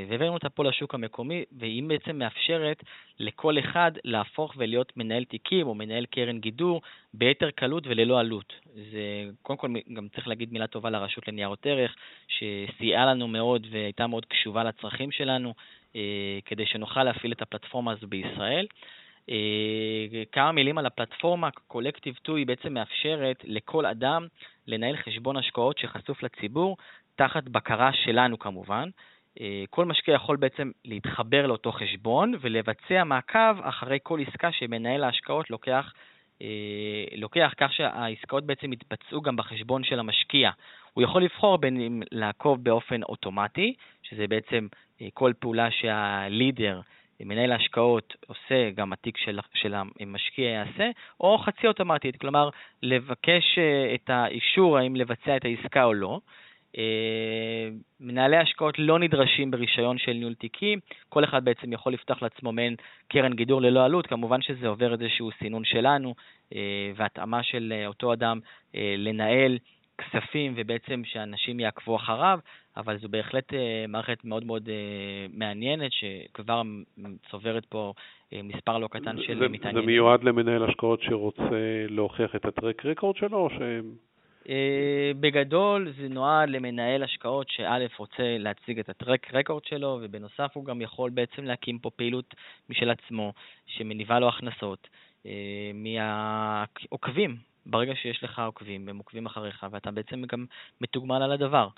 והבאנו 0.09 0.35
אותה 0.35 0.49
פה 0.49 0.65
לשוק 0.65 0.95
המקומי, 0.95 1.45
והיא 1.53 1.83
בעצם 1.83 2.19
מאפשרת 2.19 2.83
לכל 3.19 3.59
אחד 3.59 3.93
להפוך 4.05 4.55
ולהיות 4.57 4.97
מנהל 4.97 5.25
תיקים 5.25 5.67
או 5.67 5.75
מנהל 5.75 6.07
קרן 6.07 6.41
גידור 6.41 6.83
ביתר 7.15 7.51
קלות 7.51 7.87
וללא 7.87 8.21
עלות. 8.21 8.53
זה, 8.75 9.31
קודם 9.43 9.59
כל, 9.59 9.69
גם 9.93 10.09
צריך 10.09 10.29
להגיד 10.29 10.53
מילה 10.53 10.67
טובה 10.67 10.91
לרשות 10.91 11.29
לניירות 11.29 11.67
ערך, 11.67 11.95
שסייעה 12.29 13.07
לנו 13.07 13.29
מאוד 13.29 13.67
והייתה 13.71 14.07
מאוד 14.07 14.25
קשובה 14.25 14.65
לצרכים 14.65 15.13
שלנו, 15.13 15.55
אה, 15.97 16.39
כדי 16.45 16.67
שנוכל 16.67 17.05
להפעיל 17.05 17.33
את 17.33 17.43
הפלטפורמה 17.43 17.93
הזו 17.93 18.07
בישראל. 18.07 18.67
אה, 19.31 20.25
כמה 20.33 20.53
מילים 20.53 20.79
על 20.79 20.87
הפלטפורמה, 20.87 21.49
Collective 21.73 22.19
2 22.19 22.37
היא 22.37 22.47
בעצם 22.47 22.75
מאפשרת 22.75 23.45
לכל 23.45 23.87
אדם 23.87 24.27
לנהל 24.67 24.97
חשבון 24.97 25.37
השקעות 25.37 25.79
שחשוף 25.79 26.23
לציבור, 26.23 26.77
תחת 27.17 27.45
בקרה 27.45 27.91
שלנו 27.93 28.39
כמובן. 28.39 28.89
אה, 29.41 29.65
כל 29.71 29.85
משקיע 29.85 30.15
יכול 30.15 30.37
בעצם 30.37 30.71
להתחבר 30.85 31.47
לאותו 31.47 31.73
חשבון 31.73 32.35
ולבצע 32.41 33.05
מעקב 33.05 33.61
אחרי 33.63 33.99
כל 34.03 34.21
עסקה 34.29 34.53
שמנהל 34.53 35.05
ההשקעות 35.05 35.51
לוקח, 35.51 35.93
אה, 36.43 37.05
לוקח 37.17 37.53
כך 37.57 37.73
שהעסקאות 37.73 38.47
בעצם 38.47 38.73
יתבצעו 38.73 39.23
גם 39.23 39.37
בחשבון 39.37 39.85
של 39.85 39.99
המשקיע. 39.99 40.51
הוא 40.95 41.05
יכול 41.05 41.23
לבחור 41.25 41.59
בין 41.59 41.81
אם 41.81 42.03
לעקוב 42.13 42.65
באופן 42.65 43.03
אוטומטי, 43.03 43.75
שזה 44.03 44.27
בעצם 44.27 44.67
אה, 45.03 45.09
כל 45.15 45.33
פעולה 45.39 45.71
שהלידר, 45.71 46.81
מנהל 47.21 47.53
ההשקעות 47.53 48.17
עושה, 48.27 48.71
גם 48.75 48.93
התיק 48.93 49.17
של, 49.17 49.39
של 49.55 49.75
המשקיע 49.75 50.49
יעשה, 50.49 50.91
או 51.21 51.39
חצי 51.39 51.67
אוטומטית, 51.67 52.17
כלומר 52.21 52.51
לבקש 52.83 53.59
את 53.95 54.11
האישור 54.11 54.79
האם 54.79 54.97
לבצע 54.97 55.37
את 55.37 55.45
העסקה 55.45 55.85
או 55.85 55.95
לא. 55.95 56.21
אה, 56.79 57.69
מנהלי 58.01 58.37
השקעות 58.37 58.79
לא 58.79 58.99
נדרשים 58.99 59.51
ברישיון 59.51 59.99
של 59.99 60.13
ניהול 60.13 60.35
תיקים, 60.35 60.79
כל 61.09 61.25
אחד 61.25 61.45
בעצם 61.45 61.73
יכול 61.73 61.93
לפתוח 61.93 62.23
לעצמו 62.23 62.53
מעין 62.53 62.75
קרן 63.09 63.33
גידור 63.33 63.63
ללא 63.63 63.85
עלות, 63.85 64.07
כמובן 64.07 64.43
שזה 64.43 64.69
עובר 64.69 64.93
איזשהו 64.93 65.31
סינון 65.39 65.65
שלנו 65.65 66.15
אה, 66.55 66.91
והתאמה 66.97 67.43
של 67.43 67.73
אה, 67.77 67.87
אותו 67.87 68.13
אדם 68.13 68.41
לנהל 68.99 69.59
כספים 69.99 70.55
ובעצם 70.57 71.03
שאנשים 71.05 71.61
יעקבו 71.61 71.97
אחריו, 71.97 72.39
אבל 72.77 72.99
זו 72.99 73.09
בהחלט 73.09 73.53
מערכת 73.89 74.25
מאוד 74.25 74.45
מאוד 74.45 74.69
מעניינת 75.33 75.93
שכבר 75.93 76.63
צוברת 77.31 77.65
פה 77.65 77.93
מספר 78.33 78.79
לא 78.79 78.89
קטן 78.89 79.23
של 79.23 79.49
מתעניינים. 79.49 79.83
זה 79.83 79.87
מיועד 79.87 80.25
למנהל 80.25 80.65
השקעות 80.65 81.03
שרוצה 81.03 81.87
להוכיח 81.89 82.37
את 82.37 82.45
הטרק 82.45 82.87
רקורד 82.87 83.17
שלו 83.17 83.39
או 83.39 83.51
שהם... 83.51 83.93
אה, 84.49 85.13
בגדול 85.21 85.93
זה 85.99 86.09
נועד 86.09 86.49
למנהל 86.49 87.03
השקעות 87.03 87.49
שא' 87.49 87.87
רוצה 87.99 88.39
להציג 88.39 88.79
את 88.79 88.89
הטרק 88.89 89.35
רקורד 89.35 89.65
שלו, 89.65 89.99
ובנוסף 90.03 90.51
הוא 90.53 90.65
גם 90.65 90.81
יכול 90.81 91.11
בעצם 91.11 91.45
להקים 91.45 91.79
פה 91.79 91.91
פעילות 91.91 92.35
משל 92.69 92.91
עצמו, 92.91 93.33
שמניבה 93.67 94.19
לו 94.19 94.29
הכנסות 94.29 94.89
אה, 95.27 95.71
מהעוקבים. 95.75 97.37
ברגע 97.67 97.93
שיש 97.95 98.25
לך 98.25 98.39
עוקבים, 98.39 98.89
הם 98.89 98.99
עוקבים 98.99 99.27
אחריך, 99.27 99.67
ואתה 99.71 99.91
בעצם 99.91 100.23
גם 100.23 100.47
מתוגמל 100.81 101.23
על 101.23 101.33
הדבר. 101.33 101.69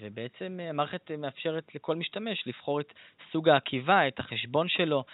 ובעצם 0.00 0.60
המערכת 0.62 1.10
מאפשרת 1.10 1.74
לכל 1.74 1.96
משתמש 1.96 2.42
לבחור 2.46 2.80
את 2.80 2.92
סוג 3.32 3.48
העקיבה, 3.48 4.08
את 4.08 4.18
החשבון 4.18 4.68
שלו. 4.68 5.04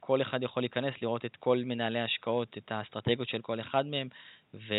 כל 0.00 0.22
אחד 0.22 0.42
יכול 0.42 0.62
להיכנס, 0.62 0.94
לראות 1.02 1.24
את 1.24 1.36
כל 1.36 1.62
מנהלי 1.64 2.00
ההשקעות, 2.00 2.58
את 2.58 2.72
האסטרטגיות 2.72 3.28
של 3.28 3.42
כל 3.42 3.60
אחד 3.60 3.86
מהם, 3.86 4.08
ו, 4.54 4.74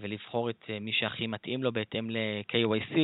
ולבחור 0.00 0.50
את 0.50 0.70
מי 0.80 0.92
שהכי 0.92 1.26
מתאים 1.26 1.62
לו 1.62 1.72
בהתאם 1.72 2.10
ל-KYC, 2.10 2.96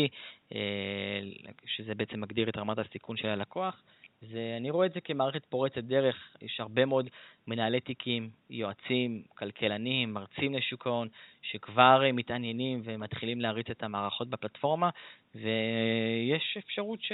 אה, 0.55 1.20
שזה 1.66 1.94
בעצם 1.94 2.20
מגדיר 2.20 2.48
את 2.48 2.57
רמת 2.57 2.78
הסיכון 2.78 3.16
של 3.16 3.28
הלקוח. 3.28 3.83
ואני 4.30 4.70
רואה 4.70 4.87
את 4.87 4.92
זה 4.92 5.00
כמערכת 5.00 5.44
פורצת 5.44 5.85
דרך, 5.85 6.16
יש 6.42 6.61
הרבה 6.61 6.85
מאוד 6.85 7.08
מנהלי 7.46 7.80
תיקים, 7.80 8.30
יועצים, 8.50 9.22
כלכלנים, 9.35 10.12
מרצים 10.12 10.54
לשוק 10.54 10.87
ההון, 10.87 11.08
שכבר 11.42 12.02
מתעניינים 12.12 12.82
ומתחילים 12.85 13.40
להריץ 13.40 13.70
את 13.70 13.82
המערכות 13.82 14.28
בפלטפורמה, 14.28 14.90
ויש 15.35 16.56
אפשרות, 16.58 17.02
ש... 17.02 17.12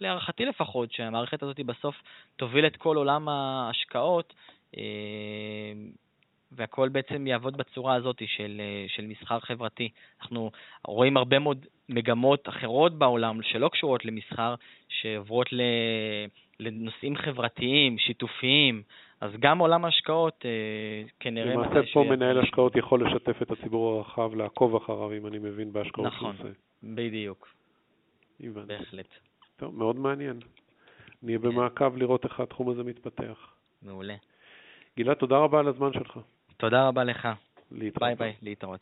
להערכתי 0.00 0.44
לפחות, 0.44 0.92
שהמערכת 0.92 1.42
הזאת 1.42 1.60
בסוף 1.60 1.96
תוביל 2.36 2.66
את 2.66 2.76
כל 2.76 2.96
עולם 2.96 3.28
ההשקעות 3.28 4.34
אה, 4.76 4.82
והכל 6.52 6.88
בעצם 6.88 7.26
יעבוד 7.26 7.56
בצורה 7.56 7.94
הזאת 7.94 8.22
של, 8.26 8.60
אה, 8.60 8.84
של 8.88 9.06
מסחר 9.06 9.40
חברתי. 9.40 9.88
אנחנו 10.20 10.50
רואים 10.86 11.16
הרבה 11.16 11.38
מאוד 11.38 11.66
מגמות 11.88 12.48
אחרות 12.48 12.98
בעולם 12.98 13.42
שלא 13.42 13.68
קשורות 13.68 14.04
למסחר, 14.04 14.54
שעוברות 14.88 15.46
לנושאים 16.60 17.16
חברתיים, 17.16 17.98
שיתופיים, 17.98 18.82
אז 19.20 19.30
גם 19.38 19.58
עולם 19.58 19.84
ההשקעות 19.84 20.44
אה, 20.44 21.08
כנראה... 21.20 21.54
למעשה 21.54 21.80
פה 21.92 22.04
מנהל 22.04 22.40
השקעות 22.40 22.76
יכול 22.76 23.06
לשתף 23.06 23.42
את 23.42 23.50
הציבור 23.50 23.96
הרחב, 23.96 24.34
לעקוב 24.34 24.76
אחריו, 24.76 25.12
אם 25.12 25.26
אני 25.26 25.38
מבין, 25.38 25.72
בהשקעות 25.72 26.06
נכון, 26.06 26.36
שהוא 26.36 26.50
בדיוק. 26.82 27.48
הבנתי. 28.40 28.66
בהחלט. 28.66 29.08
טוב, 29.56 29.74
מאוד 29.74 29.96
מעניין. 29.96 30.40
נהיה. 31.22 31.38
במעקב 31.38 31.96
לראות 31.96 32.24
איך 32.24 32.40
התחום 32.40 32.70
הזה 32.70 32.84
מתפתח. 32.84 33.54
מעולה. 33.82 34.14
גלעד, 34.98 35.16
תודה 35.16 35.36
רבה 35.36 35.58
על 35.58 35.68
הזמן 35.68 35.92
שלך. 35.92 36.18
תודה 36.58 36.88
רבה 36.88 37.04
לך. 37.04 37.28
להתראות. 37.70 38.02
ביי 38.02 38.14
ביי, 38.14 38.34
להתראות. 38.42 38.80